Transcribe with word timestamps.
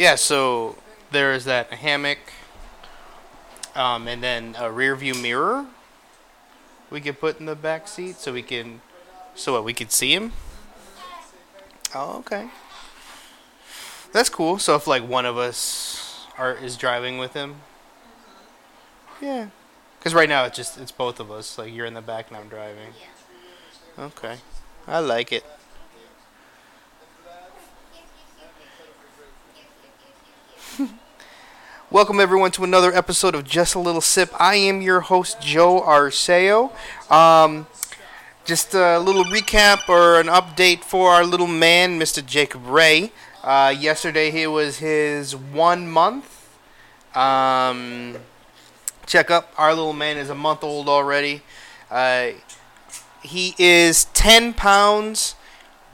yeah, 0.00 0.14
so 0.14 0.78
there's 1.10 1.44
that 1.44 1.70
hammock, 1.74 2.32
um, 3.74 4.08
and 4.08 4.22
then 4.22 4.56
a 4.58 4.72
rear 4.72 4.96
view 4.96 5.12
mirror 5.12 5.66
we 6.88 7.02
could 7.02 7.20
put 7.20 7.38
in 7.38 7.44
the 7.44 7.54
back 7.54 7.86
seat 7.86 8.16
so 8.16 8.32
we 8.32 8.40
can, 8.40 8.80
so 9.34 9.52
what 9.52 9.62
we 9.62 9.74
could 9.74 9.92
see 9.92 10.14
him. 10.14 10.32
Oh, 11.94 12.16
okay. 12.20 12.48
That's 14.10 14.30
cool. 14.30 14.58
So 14.58 14.74
if 14.74 14.86
like 14.86 15.06
one 15.06 15.26
of 15.26 15.36
us 15.36 16.26
are 16.38 16.54
is 16.54 16.78
driving 16.78 17.18
with 17.18 17.34
him, 17.34 17.56
yeah. 19.20 19.48
Because 19.98 20.14
right 20.14 20.30
now 20.30 20.46
it's 20.46 20.56
just 20.56 20.78
it's 20.78 20.92
both 20.92 21.20
of 21.20 21.30
us. 21.30 21.58
Like 21.58 21.74
you're 21.74 21.84
in 21.84 21.92
the 21.92 22.00
back 22.00 22.28
and 22.28 22.38
I'm 22.38 22.48
driving. 22.48 22.94
Okay, 23.98 24.36
I 24.86 25.00
like 25.00 25.30
it. 25.30 25.44
Welcome 31.90 32.20
everyone 32.20 32.50
to 32.52 32.64
another 32.64 32.92
episode 32.94 33.34
of 33.34 33.44
Just 33.44 33.74
a 33.74 33.78
Little 33.78 34.00
Sip. 34.00 34.30
I 34.38 34.56
am 34.56 34.80
your 34.82 35.00
host 35.00 35.40
Joe 35.40 35.80
Arceo. 35.80 36.70
Um, 37.10 37.66
just 38.44 38.74
a 38.74 38.98
little 38.98 39.24
recap 39.24 39.88
or 39.88 40.20
an 40.20 40.26
update 40.26 40.80
for 40.80 41.10
our 41.10 41.24
little 41.24 41.46
man, 41.46 41.98
Mr. 41.98 42.24
Jacob 42.24 42.66
Ray. 42.66 43.12
Uh, 43.42 43.74
yesterday 43.76 44.30
he 44.30 44.46
was 44.46 44.78
his 44.78 45.34
one 45.34 45.88
month 45.88 46.56
um, 47.14 48.16
checkup. 49.06 49.52
Our 49.56 49.74
little 49.74 49.92
man 49.92 50.16
is 50.18 50.30
a 50.30 50.34
month 50.34 50.62
old 50.62 50.88
already. 50.88 51.42
Uh, 51.90 52.30
he 53.22 53.54
is 53.58 54.06
10 54.06 54.54
pounds, 54.54 55.34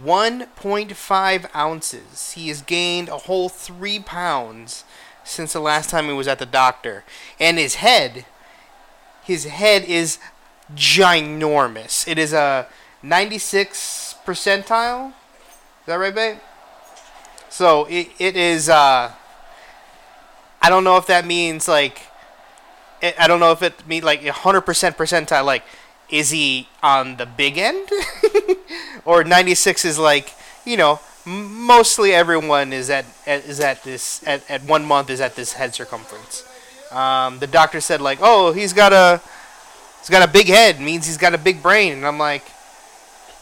1.5 0.03 1.57
ounces. 1.57 2.33
He 2.33 2.49
has 2.49 2.63
gained 2.63 3.09
a 3.09 3.19
whole 3.19 3.49
3 3.49 4.01
pounds 4.01 4.85
since 5.25 5.53
the 5.53 5.61
last 5.61 5.91
time 5.91 6.07
he 6.07 6.13
was 6.13 6.29
at 6.29 6.39
the 6.39 6.47
doctor. 6.47 7.05
And 7.41 7.59
his 7.59 7.77
head, 7.77 8.27
his 9.23 9.45
head 9.45 9.85
is 9.85 10.19
ginormous. 10.75 12.07
It 12.07 12.19
is 12.19 12.33
a 12.33 12.67
96 13.03 14.17
percentile. 14.25 15.09
Is 15.09 15.15
that 15.87 15.97
right, 15.97 16.15
babe? 16.15 16.39
So 17.49 17.87
it, 17.87 18.09
it 18.19 18.37
is. 18.37 18.69
Uh, 18.69 19.13
I 20.61 20.69
don't 20.69 20.85
know 20.85 20.97
if 20.97 21.07
that 21.07 21.25
means 21.25 21.69
like. 21.69 22.03
I 23.03 23.29
don't 23.29 23.41
know 23.41 23.53
if 23.53 23.63
it 23.63 23.87
means 23.87 24.05
like 24.05 24.23
100% 24.23 24.65
percentile. 24.97 25.45
Like, 25.45 25.65
is 26.09 26.31
he 26.31 26.69
on 26.83 27.17
the 27.17 27.27
big 27.27 27.59
end, 27.59 27.89
or 29.05 29.25
96 29.25 29.85
is 29.85 29.99
like 29.99 30.33
you 30.65 30.77
know 30.77 31.01
mostly 31.27 32.15
everyone 32.15 32.73
is 32.73 32.89
at, 32.89 33.05
at 33.27 33.45
is 33.45 33.61
at 33.61 33.83
this 33.83 34.27
at, 34.27 34.49
at 34.51 34.63
one 34.65 34.85
month 34.85 35.11
is 35.11 35.21
at 35.21 35.37
this 35.37 35.55
head 35.55 35.75
circumference. 35.75 36.45
Um, 36.93 37.41
the 37.41 37.47
doctor 37.47 37.81
said 37.81 38.01
like, 38.01 38.19
oh, 38.23 38.53
he's 38.53 38.73
got 38.73 38.93
a 38.93 39.21
he's 40.01 40.09
got 40.09 40.27
a 40.27 40.31
big 40.31 40.47
head 40.47 40.81
means 40.81 41.07
he's 41.07 41.19
got 41.19 41.35
a 41.35 41.39
big 41.39 41.63
brain, 41.63 41.93
and 41.93 42.07
I'm 42.07 42.19
like, 42.19 42.45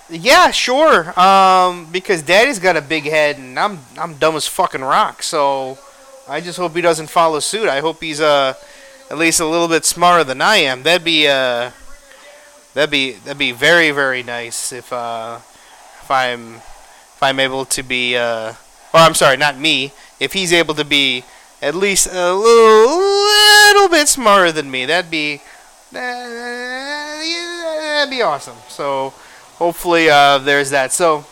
yeah, 0.09 0.51
sure, 0.51 1.19
um, 1.19 1.89
because 1.93 2.23
Daddy's 2.23 2.59
got 2.59 2.77
a 2.77 2.83
big 2.83 3.05
head, 3.05 3.39
and 3.39 3.59
I'm 3.59 3.79
I'm 3.99 4.15
dumb 4.15 4.37
as 4.37 4.47
fucking 4.47 4.81
rock, 4.81 5.23
so 5.23 5.79
I 6.29 6.41
just 6.41 6.59
hope 6.59 6.75
he 6.75 6.81
doesn't 6.81 7.09
follow 7.09 7.41
suit. 7.41 7.69
I 7.69 7.81
hope 7.81 8.03
he's 8.03 8.21
uh 8.21 8.55
at 9.11 9.19
least 9.19 9.41
a 9.41 9.47
little 9.47 9.69
bit 9.69 9.85
smarter 9.85 10.25
than 10.25 10.41
I 10.41 10.57
am. 10.57 10.83
That'd 10.83 11.05
be 11.05 11.29
uh 11.29 11.71
that'd 12.75 12.91
be 12.91 13.13
that'd 13.13 13.39
be 13.39 13.53
very 13.53 13.91
very 13.91 14.23
nice 14.23 14.73
if 14.73 14.93
uh 14.93 15.39
if 16.05 16.11
I'm 16.11 16.57
if 17.15 17.23
I'm 17.23 17.39
able 17.39 17.65
to 17.67 17.83
be, 17.85 18.17
uh, 18.17 18.53
or 18.93 19.01
I'm 19.01 19.15
sorry, 19.15 19.37
not 19.37 19.57
me, 19.57 19.93
if 20.19 20.33
he's 20.33 20.53
able 20.53 20.75
to 20.75 20.85
be 20.85 21.23
at 21.63 21.77
least 21.77 22.09
a 22.09 22.35
little, 22.35 22.99
little 22.99 23.89
bit 23.89 24.09
smarter 24.09 24.51
than 24.51 24.69
me, 24.69 24.85
that'd 24.85 25.11
be, 25.11 25.41
that'd 25.93 27.21
be 28.11 28.21
awesome. 28.21 28.57
So 28.69 29.11
hopefully 29.57 30.11
uh, 30.11 30.39
there's 30.39 30.71
that. 30.71 30.93
So 30.93 31.25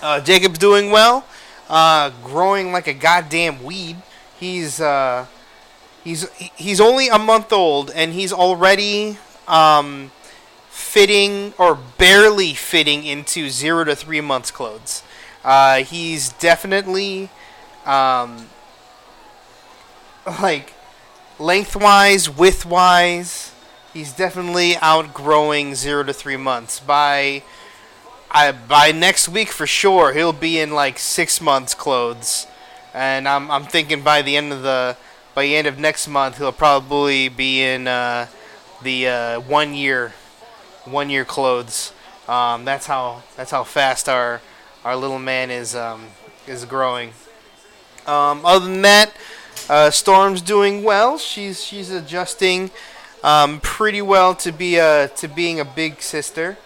uh, 0.00 0.20
Jacob's 0.20 0.58
doing 0.58 0.92
well, 0.92 1.26
uh, 1.68 2.10
growing 2.22 2.70
like 2.70 2.86
a 2.86 2.94
goddamn 2.94 3.64
weed. 3.64 3.96
He's 4.38 4.80
uh, 4.80 5.26
he's 6.04 6.30
he's 6.54 6.80
only 6.80 7.08
a 7.08 7.18
month 7.18 7.52
old 7.52 7.90
and 7.90 8.12
he's 8.12 8.32
already 8.32 9.18
um, 9.48 10.12
fitting 10.78 11.52
or 11.58 11.74
barely 11.74 12.54
fitting 12.54 13.04
into 13.04 13.50
zero 13.50 13.84
to 13.84 13.96
three 13.96 14.20
months 14.20 14.50
clothes. 14.50 15.02
Uh, 15.44 15.78
he's 15.78 16.30
definitely 16.34 17.28
um, 17.84 18.46
like 20.24 20.72
lengthwise, 21.38 22.28
widthwise. 22.28 23.52
He's 23.92 24.12
definitely 24.12 24.76
outgrowing 24.76 25.74
zero 25.74 26.04
to 26.04 26.12
three 26.12 26.36
months. 26.36 26.78
By 26.78 27.42
I, 28.30 28.52
by 28.52 28.92
next 28.92 29.28
week 29.28 29.48
for 29.48 29.66
sure, 29.66 30.12
he'll 30.12 30.32
be 30.32 30.60
in 30.60 30.70
like 30.70 30.98
six 30.98 31.40
months 31.40 31.74
clothes, 31.74 32.46
and 32.94 33.26
I'm 33.26 33.50
I'm 33.50 33.64
thinking 33.64 34.02
by 34.02 34.22
the 34.22 34.36
end 34.36 34.52
of 34.52 34.62
the 34.62 34.96
by 35.34 35.42
the 35.42 35.56
end 35.56 35.66
of 35.66 35.78
next 35.78 36.06
month 36.08 36.38
he'll 36.38 36.52
probably 36.52 37.28
be 37.28 37.62
in 37.62 37.88
uh, 37.88 38.26
the 38.82 39.08
uh, 39.08 39.40
one 39.40 39.74
year 39.74 40.12
one 40.90 41.10
year 41.10 41.24
clothes. 41.24 41.92
Um, 42.28 42.64
that's 42.64 42.86
how 42.86 43.22
that's 43.36 43.50
how 43.50 43.64
fast 43.64 44.08
our 44.08 44.40
our 44.84 44.96
little 44.96 45.18
man 45.18 45.50
is 45.50 45.74
um, 45.74 46.06
is 46.46 46.64
growing. 46.64 47.12
Um, 48.06 48.44
other 48.44 48.66
than 48.66 48.82
that, 48.82 49.12
uh, 49.68 49.90
Storm's 49.90 50.42
doing 50.42 50.82
well. 50.82 51.18
She's 51.18 51.64
she's 51.64 51.90
adjusting 51.90 52.70
um, 53.22 53.60
pretty 53.60 54.02
well 54.02 54.34
to 54.36 54.52
be 54.52 54.76
a 54.76 55.08
to 55.16 55.28
being 55.28 55.60
a 55.60 55.64
big 55.64 56.00
sister. 56.00 56.56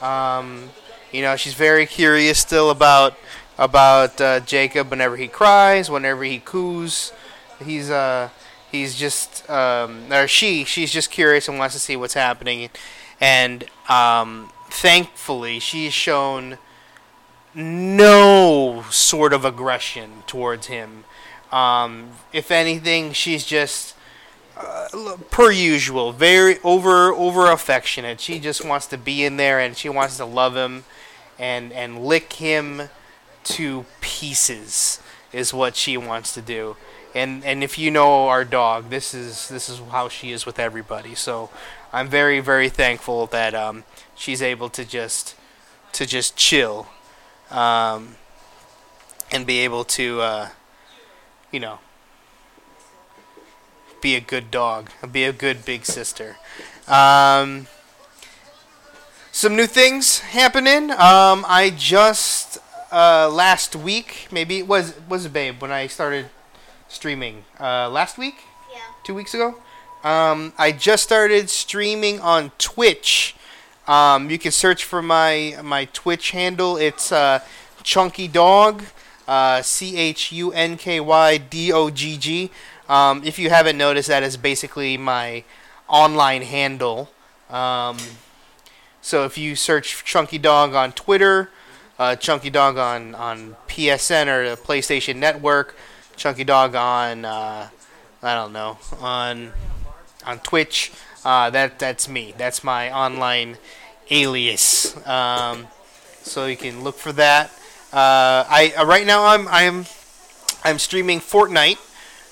Um, 0.00 0.70
you 1.12 1.22
know, 1.22 1.36
she's 1.36 1.54
very 1.54 1.86
curious 1.86 2.38
still 2.38 2.70
about 2.70 3.16
about 3.58 4.20
uh, 4.20 4.40
Jacob. 4.40 4.90
Whenever 4.90 5.16
he 5.16 5.28
cries, 5.28 5.90
whenever 5.90 6.24
he 6.24 6.38
coos, 6.38 7.12
he's 7.64 7.90
uh 7.90 8.28
he's 8.70 8.96
just 8.96 9.48
um, 9.50 10.12
or 10.12 10.26
she 10.26 10.64
she's 10.64 10.90
just 10.90 11.10
curious 11.10 11.48
and 11.48 11.58
wants 11.58 11.74
to 11.74 11.80
see 11.80 11.96
what's 11.96 12.14
happening. 12.14 12.70
And 13.22 13.64
um, 13.88 14.50
thankfully, 14.68 15.60
she's 15.60 15.92
shown 15.94 16.58
no 17.54 18.84
sort 18.90 19.32
of 19.32 19.44
aggression 19.44 20.24
towards 20.26 20.66
him. 20.66 21.04
Um, 21.52 22.10
if 22.32 22.50
anything, 22.50 23.12
she's 23.12 23.44
just 23.44 23.94
uh, 24.56 24.88
per 25.30 25.52
usual, 25.52 26.10
very 26.12 26.58
over 26.64 27.12
over 27.12 27.50
affectionate. 27.50 28.20
She 28.20 28.40
just 28.40 28.64
wants 28.64 28.86
to 28.88 28.98
be 28.98 29.24
in 29.24 29.36
there 29.36 29.60
and 29.60 29.76
she 29.76 29.88
wants 29.88 30.16
to 30.16 30.24
love 30.24 30.56
him 30.56 30.84
and 31.38 31.72
and 31.72 32.04
lick 32.04 32.34
him 32.34 32.88
to 33.44 33.84
pieces 34.00 35.00
is 35.32 35.54
what 35.54 35.76
she 35.76 35.96
wants 35.96 36.34
to 36.34 36.42
do. 36.42 36.76
And 37.14 37.44
and 37.44 37.62
if 37.62 37.78
you 37.78 37.90
know 37.90 38.28
our 38.28 38.44
dog, 38.44 38.90
this 38.90 39.14
is 39.14 39.48
this 39.48 39.68
is 39.68 39.80
how 39.90 40.08
she 40.08 40.32
is 40.32 40.44
with 40.44 40.58
everybody. 40.58 41.14
So 41.14 41.50
I'm 41.92 42.08
very 42.08 42.40
very 42.40 42.68
thankful 42.68 43.26
that 43.26 43.54
um, 43.54 43.84
she's 44.14 44.42
able 44.42 44.68
to 44.70 44.84
just 44.84 45.34
to 45.92 46.06
just 46.06 46.36
chill 46.36 46.88
um, 47.50 48.16
and 49.30 49.46
be 49.46 49.60
able 49.60 49.84
to, 49.84 50.20
uh, 50.20 50.48
you 51.50 51.60
know, 51.60 51.78
be 54.00 54.16
a 54.16 54.20
good 54.20 54.50
dog, 54.50 54.90
be 55.12 55.24
a 55.24 55.32
good 55.32 55.64
big 55.64 55.84
sister. 55.84 56.36
Um, 56.88 57.66
some 59.30 59.54
new 59.54 59.66
things 59.66 60.18
happening. 60.20 60.90
Um, 60.90 61.44
I 61.46 61.72
just 61.76 62.58
uh, 62.90 63.30
last 63.30 63.76
week, 63.76 64.28
maybe 64.30 64.58
it 64.58 64.66
was 64.66 64.94
was 65.08 65.26
it 65.26 65.32
Babe 65.32 65.60
when 65.62 65.70
I 65.70 65.86
started 65.86 66.30
streaming 66.88 67.44
uh, 67.60 67.88
last 67.88 68.18
week. 68.18 68.36
Yeah. 68.72 68.80
Two 69.04 69.14
weeks 69.14 69.34
ago. 69.34 69.56
Um, 70.04 70.52
I 70.58 70.72
just 70.72 71.04
started 71.04 71.48
streaming 71.48 72.18
on 72.20 72.50
Twitch. 72.58 73.36
Um, 73.86 74.30
you 74.30 74.38
can 74.38 74.50
search 74.50 74.84
for 74.84 75.00
my 75.00 75.56
my 75.62 75.84
Twitch 75.86 76.32
handle. 76.32 76.76
It's 76.76 77.12
uh, 77.12 77.40
Chunky 77.84 78.26
Dog, 78.26 78.82
uh, 79.28 79.62
C 79.62 79.96
H 79.96 80.32
U 80.32 80.52
N 80.52 80.76
K 80.76 80.98
Y 80.98 81.38
D 81.38 81.72
O 81.72 81.90
G 81.90 82.16
G. 82.16 82.50
Um, 82.88 83.22
if 83.24 83.38
you 83.38 83.50
haven't 83.50 83.78
noticed, 83.78 84.08
that 84.08 84.22
is 84.24 84.36
basically 84.36 84.96
my 84.96 85.44
online 85.88 86.42
handle. 86.42 87.10
Um, 87.48 87.96
so 89.00 89.24
if 89.24 89.38
you 89.38 89.54
search 89.54 90.04
Chunky 90.04 90.38
Dog 90.38 90.74
on 90.74 90.92
Twitter, 90.92 91.50
uh, 91.98 92.16
Chunky 92.16 92.50
Dog 92.50 92.76
on, 92.76 93.14
on 93.14 93.56
PSN 93.68 94.26
or 94.26 94.50
the 94.50 94.56
PlayStation 94.56 95.16
Network, 95.16 95.76
Chunky 96.16 96.44
Dog 96.44 96.74
on 96.74 97.24
uh, 97.24 97.68
I 98.22 98.34
don't 98.34 98.52
know 98.52 98.78
on 99.00 99.52
on 100.26 100.38
Twitch. 100.40 100.92
Uh, 101.24 101.50
that 101.50 101.78
that's 101.78 102.08
me. 102.08 102.34
That's 102.36 102.64
my 102.64 102.92
online 102.92 103.58
alias. 104.10 104.96
Um, 105.06 105.68
so 106.22 106.46
you 106.46 106.56
can 106.56 106.82
look 106.82 106.96
for 106.96 107.12
that. 107.12 107.50
Uh, 107.92 108.44
I 108.48 108.72
uh, 108.78 108.86
right 108.86 109.06
now 109.06 109.26
I'm 109.26 109.46
I'm 109.48 109.86
I'm 110.64 110.78
streaming 110.78 111.20
Fortnite, 111.20 111.78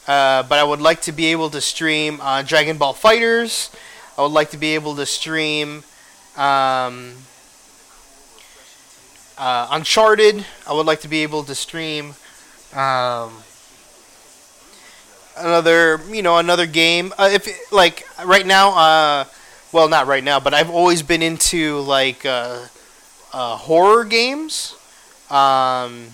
uh, 0.08 0.42
but 0.44 0.58
I 0.58 0.64
would 0.64 0.80
like 0.80 1.02
to 1.02 1.12
be 1.12 1.26
able 1.26 1.50
to 1.50 1.60
stream 1.60 2.20
uh, 2.20 2.42
Dragon 2.42 2.78
Ball 2.78 2.94
FighterZ. 2.94 3.74
I 4.16 4.22
would 4.22 4.32
like 4.32 4.50
to 4.50 4.58
be 4.58 4.74
able 4.74 4.96
to 4.96 5.06
stream 5.06 5.84
um, 6.36 7.14
uh, 9.38 9.68
Uncharted. 9.70 10.44
I 10.66 10.72
would 10.72 10.86
like 10.86 11.00
to 11.00 11.08
be 11.08 11.22
able 11.22 11.44
to 11.44 11.54
stream 11.54 12.14
um, 12.74 13.42
another, 15.40 16.00
you 16.10 16.22
know, 16.22 16.38
another 16.38 16.66
game. 16.66 17.12
Uh, 17.18 17.30
if 17.32 17.72
like 17.72 18.06
right 18.24 18.46
now, 18.46 18.70
uh, 18.70 19.24
well, 19.72 19.88
not 19.88 20.06
right 20.06 20.24
now, 20.24 20.40
but 20.40 20.54
I've 20.54 20.70
always 20.70 21.02
been 21.02 21.22
into 21.22 21.80
like 21.80 22.24
uh, 22.26 22.66
uh, 23.32 23.56
horror 23.56 24.04
games, 24.04 24.74
um, 25.30 26.08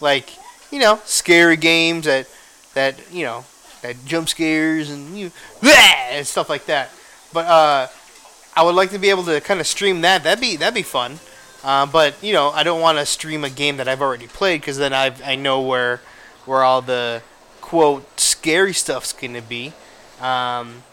like 0.00 0.30
you 0.70 0.78
know, 0.78 1.00
scary 1.04 1.56
games 1.56 2.06
that 2.06 2.28
that 2.74 3.12
you 3.12 3.24
know 3.24 3.44
that 3.82 3.96
jump 4.04 4.28
scares 4.28 4.90
and 4.90 5.18
you 5.18 5.30
and 5.62 6.26
stuff 6.26 6.48
like 6.48 6.66
that. 6.66 6.90
But 7.32 7.46
uh, 7.46 7.86
I 8.56 8.62
would 8.62 8.74
like 8.74 8.90
to 8.90 8.98
be 8.98 9.10
able 9.10 9.24
to 9.24 9.40
kind 9.40 9.60
of 9.60 9.66
stream 9.66 10.00
that. 10.02 10.24
That'd 10.24 10.40
be 10.40 10.56
that'd 10.56 10.74
be 10.74 10.82
fun. 10.82 11.18
Uh, 11.62 11.86
but 11.86 12.22
you 12.22 12.32
know, 12.32 12.50
I 12.50 12.62
don't 12.62 12.80
want 12.80 12.98
to 12.98 13.06
stream 13.06 13.44
a 13.44 13.50
game 13.50 13.76
that 13.78 13.88
I've 13.88 14.02
already 14.02 14.26
played 14.26 14.60
because 14.60 14.78
then 14.78 14.92
I 14.92 15.14
I 15.24 15.34
know 15.36 15.60
where 15.62 16.00
where 16.44 16.62
all 16.62 16.80
the 16.80 17.22
quote 17.66 18.20
scary 18.20 18.72
stuff's 18.72 19.12
gonna 19.12 19.42
be. 19.42 19.72
Um, 20.20 20.84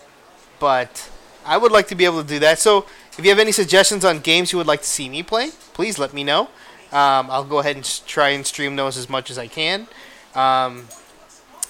but 0.59 1.11
I 1.45 1.55
would 1.55 1.71
like 1.71 1.87
to 1.89 1.95
be 1.95 2.05
able 2.05 2.23
to 2.23 2.27
do 2.27 2.39
that. 2.39 2.57
So 2.57 2.87
if 3.15 3.23
you 3.23 3.29
have 3.29 3.37
any 3.37 3.51
suggestions 3.51 4.03
on 4.03 4.19
games 4.19 4.51
you 4.51 4.57
would 4.57 4.65
like 4.67 4.81
to 4.81 4.87
see 4.87 5.07
me 5.07 5.21
play, 5.21 5.51
please 5.73 5.99
let 5.99 6.13
me 6.13 6.23
know. 6.23 6.49
Um, 6.91 7.29
I'll 7.29 7.43
go 7.43 7.59
ahead 7.59 7.75
and 7.75 8.01
try 8.07 8.29
and 8.29 8.45
stream 8.45 8.75
those 8.75 8.97
as 8.97 9.07
much 9.07 9.29
as 9.29 9.37
I 9.37 9.47
can. 9.47 9.87
Um, 10.33 10.87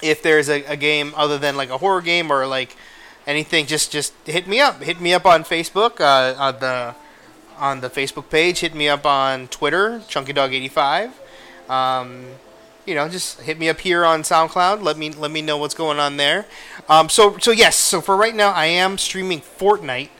if 0.02 0.22
there's 0.22 0.48
a, 0.48 0.64
a 0.64 0.76
game 0.76 1.12
other 1.16 1.36
than 1.38 1.54
like 1.54 1.68
a 1.68 1.78
horror 1.78 2.00
game 2.00 2.30
or 2.30 2.46
like 2.46 2.74
anything, 3.26 3.66
just 3.66 3.92
just 3.92 4.14
hit 4.24 4.48
me 4.48 4.60
up. 4.60 4.82
Hit 4.82 5.02
me 5.02 5.12
up 5.12 5.26
on 5.26 5.44
Facebook 5.44 6.00
uh, 6.00 6.34
on 6.38 6.60
the 6.60 6.94
on 7.58 7.80
the 7.82 7.90
Facebook 7.90 8.30
page. 8.30 8.60
Hit 8.60 8.74
me 8.74 8.88
up 8.88 9.04
on 9.04 9.48
Twitter, 9.48 10.00
ChunkyDog85. 10.08 11.10
Um, 11.68 12.26
you 12.86 12.94
know, 12.94 13.08
just 13.08 13.40
hit 13.40 13.58
me 13.58 13.68
up 13.68 13.80
here 13.80 14.04
on 14.04 14.22
SoundCloud. 14.22 14.82
Let 14.82 14.96
me 14.98 15.10
let 15.10 15.30
me 15.30 15.42
know 15.42 15.56
what's 15.56 15.74
going 15.74 15.98
on 15.98 16.16
there. 16.16 16.46
Um, 16.88 17.08
so 17.08 17.38
so 17.38 17.50
yes, 17.50 17.76
so 17.76 18.00
for 18.00 18.16
right 18.16 18.34
now, 18.34 18.50
I 18.50 18.66
am 18.66 18.98
streaming 18.98 19.40
Fortnite. 19.40 20.10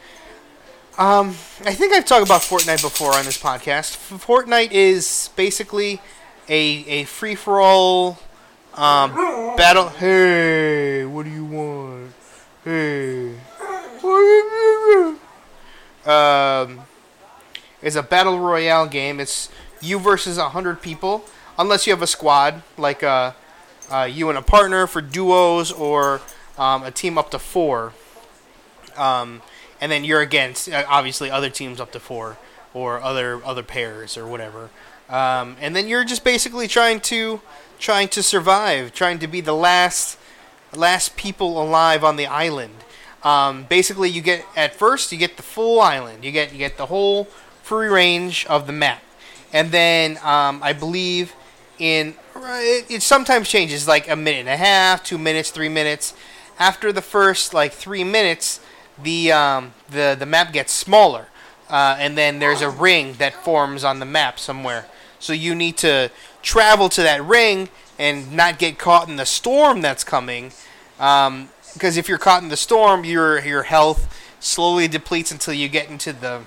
Um, 0.97 1.31
I 1.65 1.75
think 1.75 1.93
I've 1.93 2.05
talked 2.05 2.25
about 2.25 2.43
Fortnite 2.43 2.83
before 2.83 3.15
on 3.15 3.25
this 3.25 3.41
podcast. 3.41 3.97
Fortnite 4.19 4.71
is 4.71 5.31
basically 5.37 6.01
a 6.49 6.85
a 6.87 7.05
free 7.05 7.35
for 7.35 7.61
all 7.61 8.19
um, 8.75 9.15
battle. 9.57 9.89
Hey, 9.89 11.05
what 11.05 11.25
do 11.25 11.31
you 11.31 11.45
want? 11.45 12.13
Hey. 12.65 13.35
Um, 16.07 16.81
it's 17.81 17.97
a 17.97 18.03
battle 18.03 18.39
royale 18.39 18.87
game. 18.87 19.21
It's 19.21 19.49
you 19.81 19.99
versus 19.99 20.39
a 20.39 20.51
hundred 20.51 20.83
people, 20.83 21.25
unless 21.59 21.87
you 21.87 21.93
have 21.93 22.03
a 22.03 22.07
squad 22.07 22.63
like 22.77 23.03
uh, 23.03 23.33
uh, 23.91 24.09
you 24.11 24.29
and 24.29 24.39
a 24.39 24.43
partner 24.43 24.87
for 24.87 25.01
duos 25.01 25.71
or 25.73 26.21
um, 26.59 26.83
a 26.83 26.91
team 26.91 27.19
up 27.19 27.31
to 27.31 27.39
four. 27.39 27.93
Um, 28.97 29.43
and 29.81 29.91
then 29.91 30.05
you're 30.05 30.21
against 30.21 30.69
uh, 30.69 30.85
obviously 30.89 31.31
other 31.31 31.51
teams 31.51 31.81
up 31.81 31.93
to 31.93 32.01
four 32.01 32.39
or 32.73 33.03
other 33.03 33.45
other 33.45 33.63
pairs 33.63 34.17
or 34.17 34.27
whatever. 34.27 34.71
Um, 35.09 35.57
and 35.61 35.77
then 35.77 35.89
you're 35.89 36.05
just 36.05 36.25
basically 36.25 36.69
trying 36.69 37.01
to 37.01 37.41
trying 37.79 38.09
to 38.09 38.23
survive, 38.23 38.93
trying 38.93 39.19
to 39.19 39.27
be 39.27 39.41
the 39.41 39.55
last 39.55 40.19
last 40.75 41.17
people 41.17 41.63
alive 41.63 42.03
on 42.05 42.17
the 42.17 42.27
island. 42.27 42.75
Um, 43.23 43.65
basically, 43.65 44.11
you 44.11 44.23
get 44.23 44.45
at 44.57 44.75
first 44.75 45.13
you 45.13 45.19
get 45.19 45.37
the 45.37 45.43
full 45.43 45.81
island. 45.81 46.25
You 46.25 46.33
get 46.33 46.53
you 46.53 46.59
get 46.59 46.77
the 46.77 46.87
whole 46.87 47.25
free 47.63 47.89
range 47.89 48.47
of 48.47 48.67
the 48.67 48.73
map, 48.73 49.03
and 49.53 49.71
then 49.71 50.19
um, 50.19 50.63
I 50.63 50.73
believe 50.73 51.35
in 51.79 52.15
it, 52.37 52.91
it 52.91 53.03
sometimes 53.03 53.49
changes 53.49 53.89
like 53.89 54.09
a 54.09 54.17
minute 54.17 54.41
and 54.41 54.49
a 54.49 54.57
half, 54.57 55.03
two 55.03 55.19
minutes, 55.19 55.51
three 55.51 55.69
minutes. 55.69 56.15
After 56.59 56.93
the 56.93 57.03
first 57.03 57.55
like 57.55 57.73
three 57.73 58.05
minutes, 58.05 58.61
the 59.03 59.33
um, 59.33 59.75
the 59.91 60.17
the 60.19 60.27
map 60.27 60.53
gets 60.53 60.73
smaller, 60.73 61.29
uh, 61.69 61.97
and 61.99 62.17
then 62.17 62.39
there's 62.39 62.61
a 62.61 62.71
ring 62.71 63.15
that 63.15 63.35
forms 63.35 63.85
on 63.85 63.99
the 63.99 64.07
map 64.07 64.39
somewhere. 64.39 64.87
So 65.19 65.33
you 65.33 65.55
need 65.55 65.77
to 65.79 66.11
travel 66.43 66.89
to 66.91 67.03
that 67.03 67.25
ring 67.25 67.71
and 67.99 68.33
not 68.33 68.59
get 68.59 68.79
caught 68.79 69.09
in 69.09 69.17
the 69.17 69.27
storm 69.27 69.81
that's 69.81 70.05
coming. 70.05 70.53
Um, 71.01 71.49
because 71.73 71.97
if 71.97 72.09
you're 72.09 72.19
caught 72.19 72.43
in 72.43 72.51
the 72.51 72.57
storm, 72.57 73.05
your 73.05 73.45
your 73.45 73.65
health 73.65 74.15
slowly 74.39 74.87
depletes 74.87 75.33
until 75.33 75.55
you 75.55 75.69
get 75.69 75.89
into 75.89 76.13
the 76.13 76.43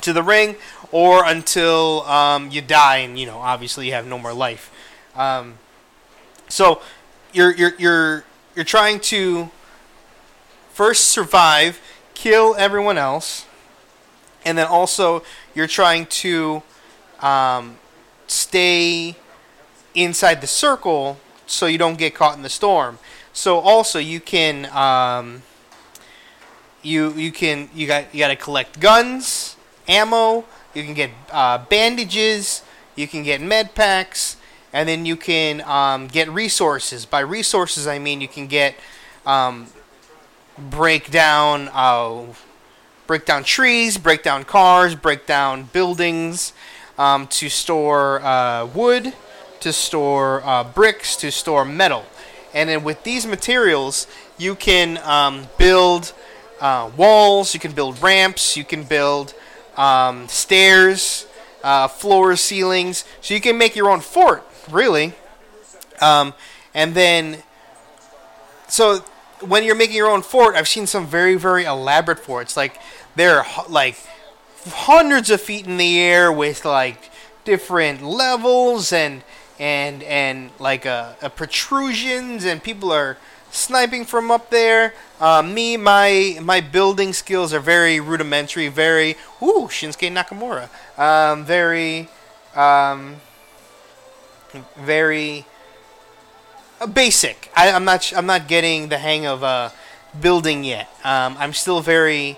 to 0.00 0.12
the 0.12 0.22
ring, 0.22 0.56
or 0.92 1.24
until 1.24 2.02
um, 2.02 2.50
you 2.50 2.60
die, 2.60 2.98
and 2.98 3.18
you 3.18 3.26
know 3.26 3.38
obviously 3.38 3.86
you 3.86 3.92
have 3.92 4.06
no 4.06 4.18
more 4.18 4.32
life. 4.32 4.70
Um, 5.14 5.58
so 6.48 6.80
you're 7.32 7.54
you're 7.54 7.74
you're 7.78 8.24
you're 8.54 8.64
trying 8.64 9.00
to 9.00 9.50
first 10.72 11.08
survive, 11.08 11.80
kill 12.14 12.54
everyone 12.56 12.98
else, 12.98 13.46
and 14.44 14.58
then 14.58 14.66
also 14.66 15.22
you're 15.54 15.66
trying 15.66 16.06
to 16.06 16.62
um, 17.20 17.76
stay 18.26 19.16
inside 19.94 20.40
the 20.40 20.46
circle 20.46 21.18
so 21.46 21.66
you 21.66 21.78
don't 21.78 21.98
get 21.98 22.14
caught 22.14 22.36
in 22.36 22.42
the 22.42 22.48
storm. 22.48 22.98
So 23.32 23.58
also 23.58 23.98
you 23.98 24.20
can 24.20 24.66
um, 24.66 25.42
you 26.82 27.12
you 27.14 27.32
can 27.32 27.68
you 27.74 27.86
got 27.86 28.14
you 28.14 28.20
got 28.20 28.28
to 28.28 28.36
collect 28.36 28.80
guns, 28.80 29.53
ammo. 29.88 30.44
You 30.74 30.84
can 30.84 30.94
get 30.94 31.10
uh, 31.30 31.58
bandages. 31.58 32.62
You 32.96 33.08
can 33.08 33.22
get 33.22 33.40
med 33.40 33.74
packs, 33.74 34.36
and 34.72 34.88
then 34.88 35.04
you 35.04 35.16
can 35.16 35.60
um, 35.62 36.06
get 36.06 36.28
resources. 36.28 37.04
By 37.06 37.20
resources, 37.20 37.86
I 37.86 37.98
mean 37.98 38.20
you 38.20 38.28
can 38.28 38.46
get 38.46 38.76
um, 39.26 39.66
break 40.58 41.10
down 41.10 41.68
uh, 41.72 42.24
break 43.06 43.26
down 43.26 43.44
trees, 43.44 43.98
break 43.98 44.22
down 44.22 44.44
cars, 44.44 44.94
break 44.94 45.26
down 45.26 45.64
buildings 45.72 46.52
um, 46.98 47.26
to 47.26 47.48
store 47.48 48.20
uh, 48.22 48.66
wood, 48.66 49.12
to 49.60 49.72
store 49.72 50.42
uh, 50.44 50.64
bricks, 50.64 51.16
to 51.16 51.30
store 51.30 51.64
metal. 51.64 52.04
And 52.54 52.68
then 52.68 52.84
with 52.84 53.02
these 53.02 53.26
materials, 53.26 54.06
you 54.38 54.54
can 54.54 54.98
um, 54.98 55.48
build 55.58 56.12
uh, 56.60 56.90
walls, 56.96 57.52
you 57.52 57.60
can 57.60 57.72
build 57.72 58.00
ramps, 58.00 58.56
you 58.56 58.64
can 58.64 58.84
build 58.84 59.34
um, 59.76 60.28
stairs, 60.28 61.26
uh, 61.62 61.88
floors, 61.88 62.40
ceilings. 62.40 63.04
So 63.20 63.34
you 63.34 63.40
can 63.40 63.58
make 63.58 63.74
your 63.74 63.90
own 63.90 64.00
fort, 64.00 64.44
really. 64.70 65.14
Um, 66.00 66.34
and 66.74 66.94
then, 66.94 67.42
so 68.68 69.04
when 69.40 69.64
you're 69.64 69.74
making 69.74 69.96
your 69.96 70.08
own 70.08 70.22
fort, 70.22 70.56
I've 70.56 70.68
seen 70.68 70.86
some 70.86 71.06
very, 71.06 71.36
very 71.36 71.64
elaborate 71.64 72.18
forts. 72.18 72.56
Like 72.56 72.80
they're 73.16 73.44
like 73.68 73.96
hundreds 74.66 75.30
of 75.30 75.40
feet 75.40 75.66
in 75.66 75.76
the 75.76 76.00
air 76.00 76.32
with 76.32 76.64
like 76.64 77.10
different 77.44 78.02
levels 78.02 78.92
and 78.92 79.22
and 79.58 80.02
and 80.02 80.50
like 80.58 80.86
uh, 80.86 81.12
uh, 81.22 81.28
protrusions 81.28 82.44
and 82.44 82.62
people 82.62 82.90
are 82.90 83.16
sniping 83.50 84.04
from 84.04 84.30
up 84.30 84.50
there. 84.50 84.94
Uh, 85.24 85.40
me, 85.40 85.74
my 85.78 86.36
my 86.42 86.60
building 86.60 87.14
skills 87.14 87.54
are 87.54 87.58
very 87.58 87.98
rudimentary, 87.98 88.68
very 88.68 89.16
ooh 89.40 89.68
Shinsuke 89.72 90.12
Nakamura, 90.12 90.68
um, 90.98 91.46
very 91.46 92.10
um, 92.54 93.16
very 94.76 95.46
uh, 96.78 96.86
basic. 96.86 97.50
I, 97.56 97.70
I'm 97.70 97.86
not 97.86 98.12
I'm 98.14 98.26
not 98.26 98.48
getting 98.48 98.90
the 98.90 98.98
hang 98.98 99.24
of 99.24 99.42
uh, 99.42 99.70
building 100.20 100.62
yet. 100.62 100.90
Um, 101.04 101.36
I'm 101.38 101.54
still 101.54 101.80
very 101.80 102.36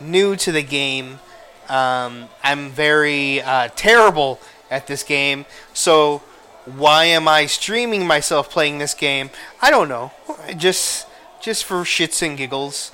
new 0.00 0.34
to 0.34 0.50
the 0.50 0.64
game. 0.64 1.20
Um, 1.68 2.28
I'm 2.42 2.70
very 2.70 3.42
uh, 3.42 3.68
terrible 3.76 4.40
at 4.72 4.88
this 4.88 5.04
game. 5.04 5.44
So 5.72 6.18
why 6.64 7.04
am 7.04 7.28
I 7.28 7.46
streaming 7.46 8.08
myself 8.08 8.50
playing 8.50 8.78
this 8.78 8.94
game? 8.94 9.30
I 9.62 9.70
don't 9.70 9.88
know. 9.88 10.10
Just 10.56 11.06
just 11.44 11.64
for 11.64 11.82
shits 11.82 12.26
and 12.26 12.38
giggles. 12.38 12.90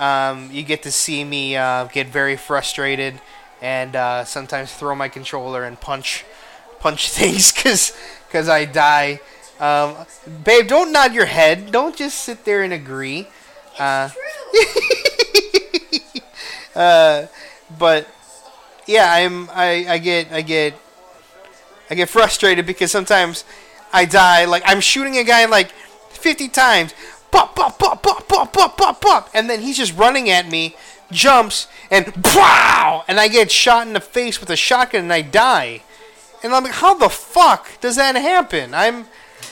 Um, 0.00 0.50
you 0.50 0.64
get 0.64 0.82
to 0.82 0.90
see 0.90 1.22
me 1.22 1.56
uh, 1.56 1.84
get 1.84 2.08
very 2.08 2.36
frustrated 2.36 3.20
and 3.60 3.94
uh, 3.94 4.24
sometimes 4.24 4.74
throw 4.74 4.96
my 4.96 5.08
controller 5.08 5.62
and 5.62 5.80
punch 5.80 6.24
punch 6.80 7.10
things 7.18 7.52
because 7.52 7.96
cause 8.30 8.48
I 8.48 8.64
die. 8.64 9.20
Um, 9.60 9.94
babe, 10.42 10.66
don't 10.66 10.90
nod 10.90 11.14
your 11.14 11.26
head. 11.26 11.70
Don't 11.70 11.94
just 11.94 12.18
sit 12.18 12.44
there 12.44 12.64
and 12.64 12.72
agree. 12.72 13.28
Uh, 13.78 14.08
uh, 16.74 17.26
but 17.78 18.08
yeah, 18.86 19.12
I'm 19.12 19.48
I, 19.50 19.86
I 19.88 19.98
get 19.98 20.32
I 20.32 20.42
get 20.42 20.74
I 21.88 21.94
get 21.94 22.08
frustrated 22.08 22.66
because 22.66 22.90
sometimes 22.90 23.44
I 23.92 24.06
die. 24.06 24.46
Like 24.46 24.64
I'm 24.66 24.80
shooting 24.80 25.18
a 25.18 25.24
guy 25.24 25.44
like 25.44 25.70
50 26.10 26.48
times. 26.48 26.94
Pop, 27.32 27.56
pop, 27.56 27.78
pop, 27.78 28.02
pop, 28.02 28.28
pop, 28.28 28.52
pop, 28.52 28.76
pop, 28.76 29.00
pop, 29.00 29.30
and 29.34 29.50
then 29.50 29.60
he's 29.60 29.78
just 29.78 29.96
running 29.96 30.28
at 30.30 30.48
me, 30.48 30.76
jumps, 31.10 31.66
and 31.90 32.12
wow! 32.34 33.04
And 33.08 33.18
I 33.18 33.26
get 33.26 33.50
shot 33.50 33.86
in 33.86 33.94
the 33.94 34.00
face 34.00 34.38
with 34.38 34.50
a 34.50 34.56
shotgun 34.56 35.04
and 35.04 35.12
I 35.12 35.22
die. 35.22 35.82
And 36.42 36.52
I'm 36.54 36.62
like, 36.64 36.74
how 36.74 36.94
the 36.94 37.08
fuck 37.08 37.80
does 37.80 37.96
that 37.96 38.14
happen? 38.16 38.74
I'm, 38.74 39.06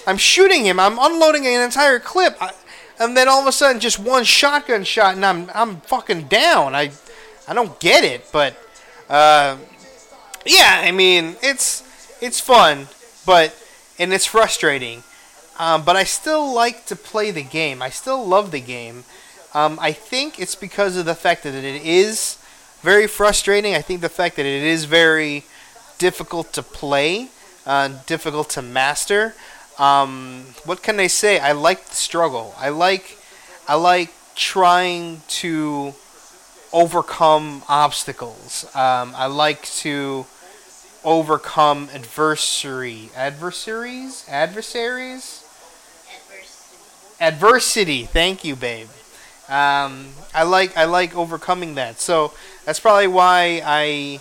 I'm 0.07 0.19
shooting 0.19 0.65
him. 0.65 0.79
I'm 0.79 0.99
unloading 0.99 1.47
an 1.47 1.63
entire 1.63 1.99
clip, 1.99 2.37
I, 2.41 2.53
and 2.99 3.17
then 3.17 3.29
all 3.29 3.41
of 3.41 3.47
a 3.47 3.53
sudden, 3.53 3.81
just 3.81 3.99
one 3.99 4.25
shotgun 4.25 4.85
shot, 4.85 5.15
and 5.15 5.25
I'm, 5.25 5.51
I'm 5.55 5.81
fucking 5.81 6.25
down. 6.29 6.75
I, 6.75 6.91
I 7.49 7.55
don't 7.55 7.81
get 7.81 8.05
it, 8.05 8.29
but, 8.31 8.55
uh, 9.09 9.57
yeah. 10.45 10.83
I 10.85 10.91
mean, 10.91 11.37
it's, 11.43 11.83
it's 12.21 12.41
fun, 12.41 12.89
but, 13.25 13.57
and 13.99 14.13
it's 14.13 14.27
frustrating. 14.27 15.03
Um, 15.61 15.85
but 15.85 15.95
I 15.95 16.05
still 16.05 16.55
like 16.55 16.87
to 16.87 16.97
play 16.97 17.31
the 17.31 17.43
game. 17.43 17.83
I 17.83 17.91
still 17.91 18.27
love 18.27 18.51
the 18.51 18.63
game. 18.63 19.05
Um, 19.53 19.79
I 19.79 19.93
think 19.93 20.41
it's 20.41 20.55
because 20.55 20.97
of 20.97 21.05
the 21.05 21.15
fact 21.15 21.43
that 21.43 21.53
it 21.53 21.85
is 21.85 22.39
very 22.81 23.07
frustrating. 23.07 23.75
I 23.75 23.83
think 23.83 24.01
the 24.01 24.09
fact 24.09 24.37
that 24.37 24.47
it 24.47 24.63
is 24.63 24.87
very 24.87 25.45
difficult 25.99 26.55
to 26.55 26.63
play, 26.63 27.29
uh, 27.67 27.91
difficult 28.07 28.49
to 28.51 28.63
master. 28.63 29.35
Um, 29.79 30.47
what 30.65 30.83
can 30.83 30.99
I 30.99 31.09
say? 31.09 31.39
I 31.39 31.53
like 31.53 31.85
the 31.85 31.95
struggle. 31.95 32.55
I 32.57 32.71
like, 32.71 33.19
I 33.69 33.75
like 33.75 34.15
trying 34.35 35.21
to 35.43 35.93
overcome 36.73 37.65
obstacles. 37.69 38.65
Um, 38.75 39.13
I 39.15 39.27
like 39.27 39.65
to 39.85 40.25
overcome 41.05 41.91
adversary, 41.93 43.11
adversaries, 43.15 44.25
adversaries 44.27 45.45
adversity. 47.21 48.05
Thank 48.05 48.45
you, 48.45 48.57
babe. 48.57 48.89
Um, 49.49 50.09
I 50.35 50.45
like 50.45 50.77
I 50.77 50.85
like 50.85 51.17
overcoming 51.17 51.75
that. 51.75 52.01
So 52.01 52.33
that's 52.65 52.81
probably 52.81 53.09
why 53.09 53.63
I, 53.65 54.21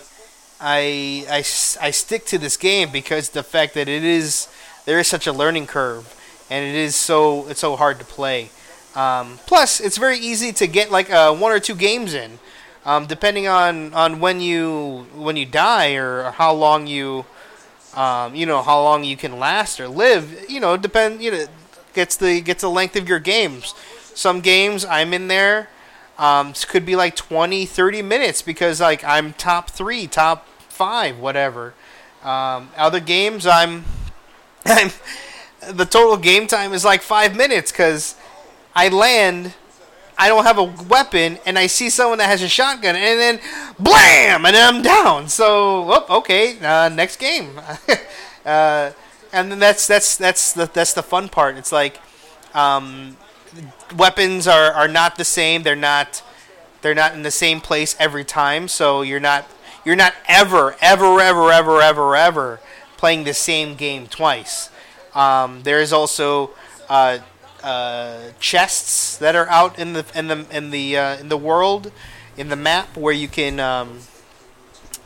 I 0.60 1.26
I 1.30 1.38
I 1.38 1.92
stick 1.92 2.26
to 2.28 2.38
this 2.38 2.58
game 2.58 2.92
because 2.92 3.30
the 3.30 3.44
fact 3.44 3.74
that 3.76 3.88
it 3.88 4.04
is 4.04 4.48
there 4.86 5.00
is 5.00 5.08
such 5.08 5.28
a 5.28 5.32
learning 5.32 5.68
curve 5.68 6.16
and 6.50 6.66
it 6.66 6.76
is 6.76 6.96
so 6.96 7.48
it's 7.48 7.60
so 7.60 7.76
hard 7.76 8.00
to 8.00 8.06
play. 8.06 8.50
Um, 8.96 9.40
plus, 9.46 9.80
it's 9.80 9.98
very 9.98 10.18
easy 10.18 10.52
to 10.54 10.68
get 10.68 10.92
like 10.92 11.12
uh, 11.12 11.34
one 11.34 11.52
or 11.52 11.60
two 11.60 11.76
games 11.76 12.14
in, 12.14 12.40
um, 12.86 13.06
depending 13.06 13.48
on, 13.48 13.94
on 13.94 14.20
when 14.20 14.42
you 14.42 15.06
when 15.16 15.38
you 15.38 15.46
die 15.46 15.94
or 15.94 16.32
how 16.32 16.54
long 16.54 16.88
you 16.88 17.26
um, 17.96 18.36
you 18.36 18.46
know 18.46 18.62
how 18.62 18.82
long 18.82 19.04
you 19.04 19.16
can 19.16 19.40
last 19.40 19.80
or 19.80 19.88
live. 19.88 20.50
You 20.50 20.60
know, 20.60 20.76
depend 20.76 21.22
you 21.22 21.32
know 21.32 21.46
gets 21.94 22.16
the 22.16 22.42
gets 22.42 22.62
the 22.62 22.70
length 22.70 22.96
of 22.96 23.08
your 23.08 23.20
games. 23.20 23.74
Some 24.14 24.42
games 24.42 24.84
I'm 24.86 25.14
in 25.14 25.28
there 25.28 25.70
um, 26.18 26.54
could 26.68 26.86
be 26.86 26.96
like 26.96 27.16
20, 27.16 27.66
30 27.66 28.02
minutes 28.02 28.42
because 28.42 28.82
like 28.82 29.04
I'm 29.04 29.34
top 29.34 29.70
three, 29.70 30.06
top 30.06 30.48
five, 30.68 31.18
whatever. 31.18 31.74
Um, 32.24 32.70
other 32.78 33.00
games 33.00 33.48
I'm, 33.48 33.86
I'm 34.66 34.92
the 35.72 35.86
total 35.86 36.18
game 36.18 36.48
time 36.48 36.74
is 36.74 36.84
like 36.84 37.02
five 37.02 37.36
minutes 37.36 37.72
because 37.72 38.16
I 38.76 38.90
land. 38.90 39.54
I 40.22 40.28
don't 40.28 40.44
have 40.44 40.58
a 40.58 40.64
weapon, 40.64 41.38
and 41.46 41.58
I 41.58 41.68
see 41.68 41.90
someone 41.90 42.18
that 42.18 42.28
has 42.28 42.42
a 42.42 42.50
shotgun, 42.50 42.98
and 42.98 43.18
then 43.18 43.40
blam, 43.80 44.46
and 44.46 44.54
then 44.54 44.76
I'm 44.76 44.82
down. 44.82 45.30
So, 45.30 45.90
oh, 45.90 46.18
okay, 46.18 46.60
uh, 46.60 46.90
next 46.90 47.22
game. 47.22 47.58
uh, 48.46 48.92
and 49.32 49.52
then 49.52 49.60
that's 49.60 49.88
that's 49.88 50.18
that's 50.18 50.54
the 50.54 50.70
that's 50.72 50.94
the 50.94 51.04
fun 51.04 51.30
part. 51.30 51.58
It's 51.58 51.72
like 51.72 52.00
um, 52.54 53.18
weapons 53.96 54.48
are, 54.48 54.72
are 54.72 54.88
not 54.88 55.18
the 55.18 55.26
same. 55.26 55.64
They're 55.64 55.76
not 55.76 56.24
they're 56.82 56.96
not 56.96 57.14
in 57.14 57.24
the 57.24 57.32
same 57.32 57.62
place 57.62 57.96
every 58.00 58.24
time. 58.24 58.68
So 58.68 59.02
you're 59.02 59.20
not 59.20 59.48
you're 59.86 59.96
not 59.96 60.14
ever 60.28 60.76
ever 60.82 61.20
ever 61.20 61.52
ever 61.52 61.82
ever 61.82 62.16
ever 62.16 62.60
playing 62.98 63.24
the 63.24 63.34
same 63.34 63.76
game 63.76 64.08
twice. 64.08 64.70
Um, 65.14 65.64
there 65.64 65.80
is 65.80 65.94
also 65.94 66.52
uh, 66.90 67.20
uh, 67.64 68.32
chests 68.40 69.18
that 69.18 69.36
are 69.36 69.48
out 69.48 69.80
in 69.80 69.94
the 69.94 70.06
in 70.16 70.28
the 70.28 70.46
in 70.52 70.70
the 70.72 70.98
uh, 70.98 71.18
in 71.18 71.30
the 71.30 71.38
world 71.38 71.92
in 72.38 72.50
the 72.50 72.56
map 72.56 72.96
where 72.96 73.14
you 73.14 73.28
can 73.28 73.60
um, 73.60 74.00